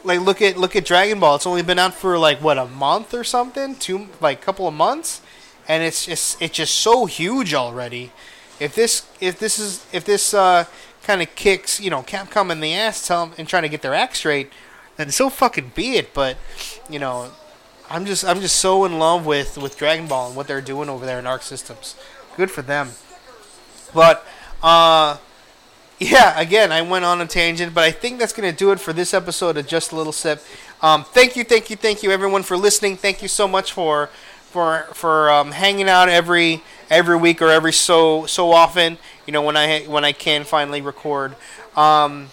like 0.05 0.21
look 0.21 0.41
at 0.41 0.55
look 0.55 0.73
at 0.73 0.85
Dragon 0.85 1.19
Ball. 1.19 1.35
It's 1.35 1.45
only 1.45 1.63
been 1.63 1.77
out 1.77 1.93
for 1.93 2.17
like 2.17 2.41
what 2.41 2.57
a 2.57 2.65
month 2.65 3.13
or 3.13 3.25
something, 3.25 3.75
two 3.75 4.07
like 4.21 4.39
couple 4.39 4.65
of 4.65 4.73
months, 4.73 5.21
and 5.67 5.83
it's 5.83 6.05
just 6.05 6.41
it's 6.41 6.55
just 6.55 6.75
so 6.75 7.07
huge 7.07 7.53
already. 7.53 8.13
If 8.57 8.73
this 8.73 9.05
if 9.19 9.37
this 9.37 9.59
is 9.59 9.85
if 9.91 10.05
this 10.05 10.33
uh, 10.33 10.63
kind 11.03 11.21
of 11.21 11.35
kicks 11.35 11.81
you 11.81 11.89
know 11.89 12.03
Capcom 12.03 12.51
in 12.51 12.61
the 12.61 12.73
ass, 12.73 13.05
tell 13.05 13.25
them 13.25 13.35
and 13.37 13.45
trying 13.45 13.63
to 13.63 13.69
get 13.69 13.81
their 13.81 13.93
act 13.93 14.15
straight, 14.15 14.49
then 14.95 15.11
so 15.11 15.29
fucking 15.29 15.73
be 15.75 15.97
it. 15.97 16.13
But 16.13 16.37
you 16.89 16.99
know, 16.99 17.31
I'm 17.89 18.05
just 18.05 18.23
I'm 18.23 18.39
just 18.39 18.55
so 18.55 18.85
in 18.85 18.97
love 18.97 19.25
with 19.25 19.57
with 19.57 19.77
Dragon 19.77 20.07
Ball 20.07 20.27
and 20.27 20.37
what 20.37 20.47
they're 20.47 20.61
doing 20.61 20.87
over 20.87 21.05
there 21.05 21.19
in 21.19 21.27
Arc 21.27 21.41
Systems. 21.41 21.97
Good 22.37 22.49
for 22.49 22.61
them. 22.61 22.91
But 23.93 24.25
uh, 24.63 25.17
yeah, 25.99 26.39
again, 26.39 26.71
I 26.71 26.81
went 26.81 27.03
on 27.03 27.19
a 27.19 27.25
tangent, 27.25 27.73
but 27.73 27.83
I 27.83 27.91
think 27.91 28.19
that's 28.19 28.31
going 28.31 28.49
to 28.49 28.57
do 28.57 28.71
it 28.71 28.79
for 28.79 28.93
this 28.93 29.13
episode 29.13 29.57
of 29.57 29.67
Just 29.67 29.91
a 29.91 29.95
Little 29.95 30.13
Sip. 30.13 30.41
Um, 30.81 31.03
thank 31.03 31.35
you, 31.35 31.43
thank 31.43 31.69
you, 31.69 31.75
thank 31.75 32.03
you, 32.03 32.11
everyone, 32.11 32.43
for 32.43 32.55
listening. 32.55 32.95
Thank 32.95 33.21
you 33.21 33.27
so 33.27 33.47
much 33.47 33.73
for 33.73 34.07
for 34.51 34.87
for 34.93 35.29
um, 35.29 35.51
hanging 35.51 35.89
out 35.89 36.09
every 36.09 36.63
every 36.89 37.17
week 37.17 37.41
or 37.41 37.49
every 37.49 37.73
so 37.73 38.25
so 38.25 38.51
often. 38.51 38.97
You 39.27 39.33
know, 39.33 39.41
when 39.41 39.57
I 39.57 39.81
when 39.81 40.05
I 40.05 40.13
can 40.13 40.45
finally 40.45 40.81
record. 40.81 41.35
Um, 41.75 42.29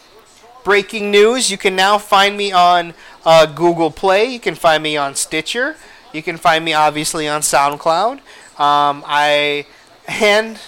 breaking 0.64 1.11
news: 1.11 1.51
You 1.51 1.59
can 1.59 1.75
now 1.75 1.99
find 1.99 2.37
me 2.37 2.53
on 2.53 2.95
uh, 3.25 3.47
Google 3.47 3.91
Play. 3.91 4.27
You 4.27 4.41
can 4.41 4.55
find 4.55 4.83
me 4.83 4.97
on 4.97 5.17
Stitcher. 5.17 5.77
You 6.12 6.23
can 6.23 6.37
find 6.37 6.64
me 6.64 6.73
obviously 6.73 7.27
on 7.27 7.41
SoundCloud. 7.41 8.19
Um, 8.59 9.03
I 9.07 9.67
and 10.07 10.59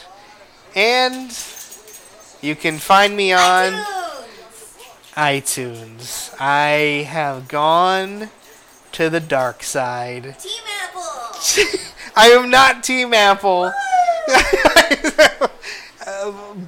and 0.74 1.30
you 2.40 2.54
can 2.54 2.78
find 2.78 3.16
me 3.16 3.32
on 3.32 3.72
iTunes. 5.14 6.34
I 6.38 7.04
have 7.08 7.48
gone 7.48 8.30
to 8.92 9.10
the 9.10 9.20
dark 9.20 9.62
side. 9.62 10.36
Team 10.38 10.62
Apple. 10.82 11.02
I 12.16 12.28
am 12.28 12.50
not 12.50 12.82
Team 12.82 13.12
Apple. 13.14 13.72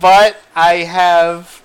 but 0.00 0.36
I 0.54 0.74
have 0.88 1.62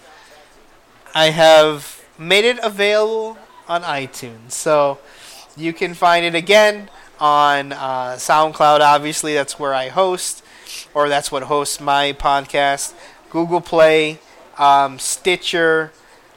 I 1.14 1.30
have 1.30 2.04
made 2.18 2.46
it 2.46 2.60
available 2.62 3.38
on 3.68 3.84
iTunes. 3.84 4.52
So 4.52 5.00
you 5.56 5.74
can 5.74 5.94
find 5.94 6.26
it 6.26 6.36
again 6.36 6.90
on 7.20 7.72
uh, 7.72 8.16
SoundCloud. 8.18 8.82
Obviously, 8.82 9.34
that's 9.34 9.58
where 9.58 9.74
I 9.74 9.90
host, 9.90 10.44
or 10.94 11.08
that's 11.10 11.32
what 11.32 11.44
hosts 11.44 11.80
my 11.80 12.14
podcast. 12.14 12.94
Google 13.36 13.60
Play, 13.60 14.18
um, 14.58 14.98
Stitcher, 14.98 15.92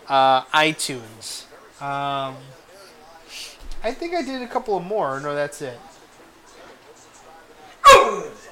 uh, 0.08 0.42
iTunes. 0.46 1.44
Um, 1.80 2.34
I 3.84 3.92
think 3.92 4.16
I 4.16 4.22
did 4.22 4.42
a 4.42 4.48
couple 4.48 4.76
of 4.76 4.82
more. 4.82 5.20
No, 5.20 5.32
that's 5.32 5.62
it. 5.62 5.78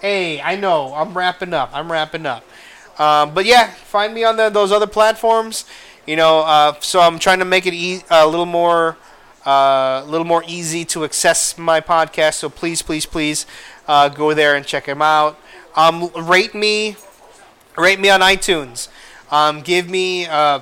Hey, 0.01 0.40
I 0.40 0.55
know. 0.55 0.94
I'm 0.94 1.12
wrapping 1.12 1.53
up. 1.55 1.70
I'm 1.72 1.90
wrapping 1.90 2.24
up. 2.24 2.44
Um, 3.01 3.34
but 3.34 3.47
yeah, 3.47 3.66
find 3.66 4.14
me 4.14 4.22
on 4.22 4.36
the, 4.36 4.49
those 4.49 4.70
other 4.70 4.86
platforms. 4.86 5.64
You 6.07 6.14
know, 6.14 6.42
uh, 6.42 6.74
so 6.78 7.01
I'm 7.01 7.18
trying 7.18 7.40
to 7.40 7.44
make 7.44 7.66
it 7.66 7.74
e- 7.74 8.03
a 8.11 8.28
little 8.28 8.47
more, 8.47 8.97
uh, 9.44 10.03
a 10.05 10.07
little 10.07 10.24
more 10.24 10.44
easy 10.47 10.84
to 10.84 11.05
access 11.05 11.59
my 11.59 11.80
podcast. 11.80 12.34
So 12.34 12.49
please, 12.49 12.80
please, 12.80 13.07
please, 13.07 13.44
uh, 13.88 14.09
go 14.09 14.34
there 14.34 14.55
and 14.55 14.64
check 14.64 14.86
them 14.86 15.03
out. 15.03 15.36
Um, 15.74 16.12
rate 16.14 16.55
me, 16.55 16.94
rate 17.77 18.01
me 18.01 18.11
on 18.11 18.20
iTunes. 18.20 18.89
Um, 19.31 19.61
give 19.61 19.89
me, 19.89 20.27
uh, 20.27 20.61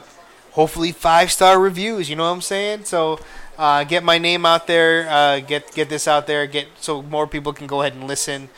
hopefully 0.53 0.93
five 0.93 1.31
star 1.31 1.61
reviews. 1.61 2.09
You 2.09 2.17
know 2.17 2.25
what 2.25 2.35
I'm 2.35 2.43
saying? 2.43 2.85
So. 2.85 3.19
Uh, 3.57 3.85
get 3.85 4.03
my 4.03 4.19
name 4.19 4.45
out 4.45 4.67
there. 4.67 5.09
Uh, 5.09 5.41
get 5.41 5.73
get 5.75 5.89
this 5.89 6.09
out 6.09 6.27
there. 6.27 6.47
Get 6.47 6.67
so 6.81 7.03
more 7.03 7.27
people 7.27 7.53
can 7.53 7.67
go 7.67 7.83
ahead 7.83 7.95
and 7.95 8.07
listen. 8.09 8.49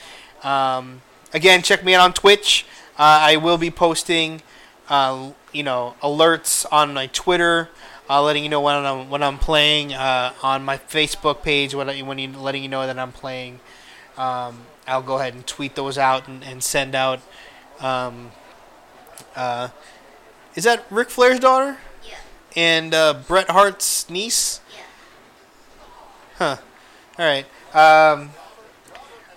Um, 0.43 1.03
again, 1.35 1.63
check 1.63 1.85
me 1.85 1.95
out 1.95 2.03
on 2.03 2.13
Twitch. 2.15 2.65
Uh, 2.99 3.29
I 3.29 3.37
will 3.37 3.59
be 3.59 3.71
posting, 3.71 4.41
uh, 4.89 5.33
you 5.53 5.63
know, 5.63 5.97
alerts 6.03 6.65
on 6.73 6.95
my 6.95 7.09
Twitter, 7.09 7.69
uh, 8.09 8.23
letting 8.23 8.43
you 8.43 8.49
know 8.49 8.63
when 8.63 8.75
I'm 8.75 9.11
when 9.11 9.23
I'm 9.23 9.39
playing. 9.39 9.93
On 9.95 10.65
my 10.65 10.79
Facebook 10.79 11.43
page, 11.43 11.75
when 11.75 11.91
I, 11.91 12.01
when 12.01 12.19
you 12.19 12.29
letting 12.33 12.63
you 12.63 12.69
know 12.69 12.87
that 12.87 12.99
I'm 12.99 13.13
playing. 13.13 13.61
Um, 14.17 14.63
I'll 14.87 15.03
go 15.03 15.19
ahead 15.19 15.35
and 15.35 15.47
tweet 15.47 15.75
those 15.75 15.99
out 15.99 16.27
and, 16.27 16.43
and 16.43 16.63
send 16.63 16.95
out. 16.95 17.21
Um, 17.81 18.31
uh, 19.35 19.69
is 20.55 20.65
that 20.65 20.85
Ric 20.91 21.11
Flair's 21.11 21.39
daughter 21.41 21.79
Yeah. 22.05 22.15
and 22.57 22.95
uh, 22.95 23.15
Bret 23.27 23.51
Hart's 23.51 24.09
niece? 24.11 24.61
Yeah. 24.75 24.83
Huh. 26.39 26.57
All 27.19 27.25
right. 27.25 27.47
Um, 27.75 28.31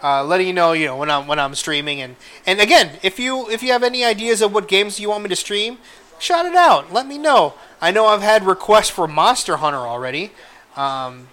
uh, 0.02 0.24
letting 0.24 0.48
you 0.48 0.54
know, 0.54 0.72
you 0.72 0.86
know, 0.86 0.96
when 0.98 1.10
I'm 1.12 1.28
when 1.28 1.40
I'm 1.40 1.56
streaming, 1.56 2.02
and 2.02 2.16
and 2.46 2.62
again, 2.62 2.92
if 3.04 3.20
you 3.20 3.50
if 3.50 3.62
you 3.62 3.72
have 3.74 3.84
any 3.84 4.04
ideas 4.06 4.42
of 4.42 4.54
what 4.54 4.68
games 4.68 5.00
you 5.00 5.10
want 5.10 5.24
me 5.24 5.30
to 5.30 5.36
stream, 5.36 5.78
shout 6.20 6.46
it 6.46 6.56
out. 6.56 6.94
Let 6.94 7.06
me 7.08 7.18
know. 7.18 7.54
I 7.82 7.92
know 7.92 8.06
I've 8.08 8.22
had 8.22 8.46
requests 8.46 8.90
for 8.90 9.08
Monster 9.08 9.58
Hunter 9.58 9.80
already. 9.80 10.32
Um, 10.78 11.28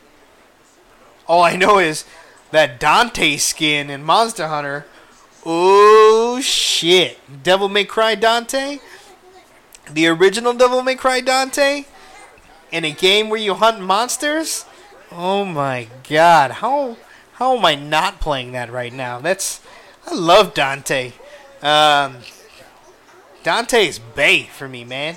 all 1.28 1.42
I 1.42 1.54
know 1.56 1.78
is 1.78 2.04
that 2.50 2.80
Dante 2.80 3.36
skin 3.36 3.90
in 3.90 4.02
Monster 4.02 4.48
Hunter. 4.48 4.86
Oh 6.36 6.40
shit! 6.40 7.18
Devil 7.42 7.70
May 7.70 7.86
Cry 7.86 8.14
Dante, 8.14 8.78
the 9.90 10.06
original 10.06 10.52
Devil 10.52 10.82
May 10.82 10.94
Cry 10.94 11.22
Dante, 11.22 11.86
in 12.70 12.84
a 12.84 12.90
game 12.90 13.30
where 13.30 13.40
you 13.40 13.54
hunt 13.54 13.80
monsters. 13.80 14.66
Oh 15.10 15.46
my 15.46 15.88
god, 16.06 16.50
how 16.50 16.98
how 17.32 17.56
am 17.56 17.64
I 17.64 17.74
not 17.74 18.20
playing 18.20 18.52
that 18.52 18.70
right 18.70 18.92
now? 18.92 19.18
That's 19.18 19.62
I 20.06 20.14
love 20.14 20.52
Dante. 20.52 21.12
Um, 21.62 22.18
Dante's 23.42 23.98
Bay 23.98 24.42
for 24.42 24.68
me, 24.68 24.84
man, 24.84 25.14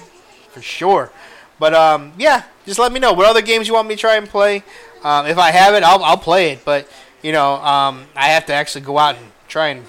for 0.52 0.62
sure. 0.62 1.12
But 1.60 1.74
um, 1.74 2.14
yeah, 2.18 2.44
just 2.66 2.80
let 2.80 2.94
me 2.94 3.02
know 3.02 3.12
what 3.12 3.26
other 3.26 3.42
games 3.42 3.68
you 3.68 3.74
want 3.74 3.90
me 3.90 3.96
to 3.96 4.00
try 4.00 4.16
and 4.16 4.30
play. 4.30 4.64
Um, 5.04 5.26
if 5.26 5.38
I 5.38 5.52
have 5.52 5.74
it, 5.74 5.84
I'll 5.84 6.02
I'll 6.02 6.16
play 6.16 6.52
it. 6.52 6.64
But 6.64 6.88
you 7.22 7.34
know, 7.34 7.56
um, 7.56 8.06
I 8.16 8.28
have 8.28 8.46
to 8.46 8.54
actually 8.54 8.86
go 8.86 8.98
out 8.98 9.18
and 9.18 9.26
try 9.50 9.68
and 9.68 9.84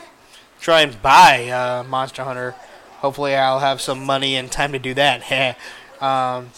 try 0.60 0.82
and 0.82 1.00
buy 1.02 1.48
uh, 1.48 1.82
Monster 1.84 2.22
Hunter. 2.22 2.54
Hopefully, 2.98 3.34
I'll 3.34 3.60
have 3.60 3.80
some 3.80 4.04
money 4.04 4.36
and 4.36 4.52
time 4.52 4.72
to 4.72 4.78
do 4.78 4.94
that. 4.94 5.56
um, 6.00 6.50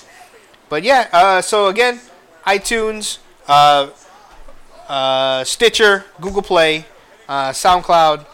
but 0.69 0.83
yeah, 0.83 1.09
uh, 1.13 1.41
so 1.41 1.69
again, 1.69 2.01
iTunes, 2.47 3.19
uh, 3.47 3.91
uh, 4.89 5.45
Stitcher, 5.45 6.05
Google 6.21 6.43
Play, 6.43 6.85
uh, 7.29 7.51
SoundCloud, 7.51 8.27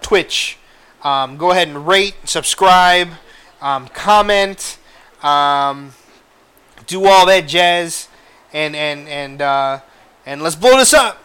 Twitch. 0.00 0.58
Um, 1.02 1.36
go 1.36 1.50
ahead 1.50 1.68
and 1.68 1.86
rate, 1.86 2.14
subscribe, 2.24 3.08
um, 3.60 3.88
comment, 3.88 4.78
um, 5.22 5.92
do 6.86 7.04
all 7.04 7.26
that 7.26 7.46
jazz, 7.46 8.08
and 8.54 8.74
and 8.74 9.06
and 9.06 9.82
and 10.24 10.42
let's 10.42 10.56
blow 10.56 10.78
this 10.78 10.94
up. 10.94 11.22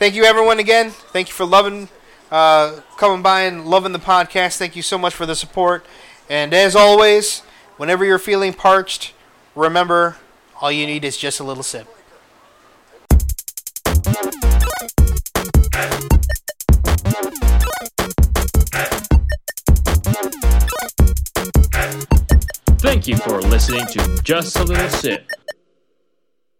Thank 0.00 0.14
you, 0.14 0.24
everyone, 0.24 0.58
again. 0.58 0.92
Thank 0.92 1.28
you 1.28 1.34
for 1.34 1.44
loving, 1.44 1.90
uh, 2.30 2.80
coming 2.96 3.20
by 3.20 3.42
and 3.42 3.66
loving 3.66 3.92
the 3.92 3.98
podcast. 3.98 4.56
Thank 4.56 4.74
you 4.74 4.80
so 4.80 4.96
much 4.96 5.14
for 5.14 5.26
the 5.26 5.36
support. 5.36 5.84
And 6.30 6.54
as 6.54 6.74
always, 6.74 7.40
whenever 7.76 8.02
you're 8.02 8.18
feeling 8.18 8.54
parched, 8.54 9.12
remember 9.54 10.16
all 10.58 10.72
you 10.72 10.86
need 10.86 11.04
is 11.04 11.18
just 11.18 11.38
a 11.38 11.44
little 11.44 11.62
sip. 11.62 11.86
Thank 22.80 23.06
you 23.06 23.18
for 23.18 23.42
listening 23.42 23.84
to 23.88 24.20
Just 24.22 24.56
a 24.56 24.64
Little 24.64 24.88
Sip. 24.88 25.30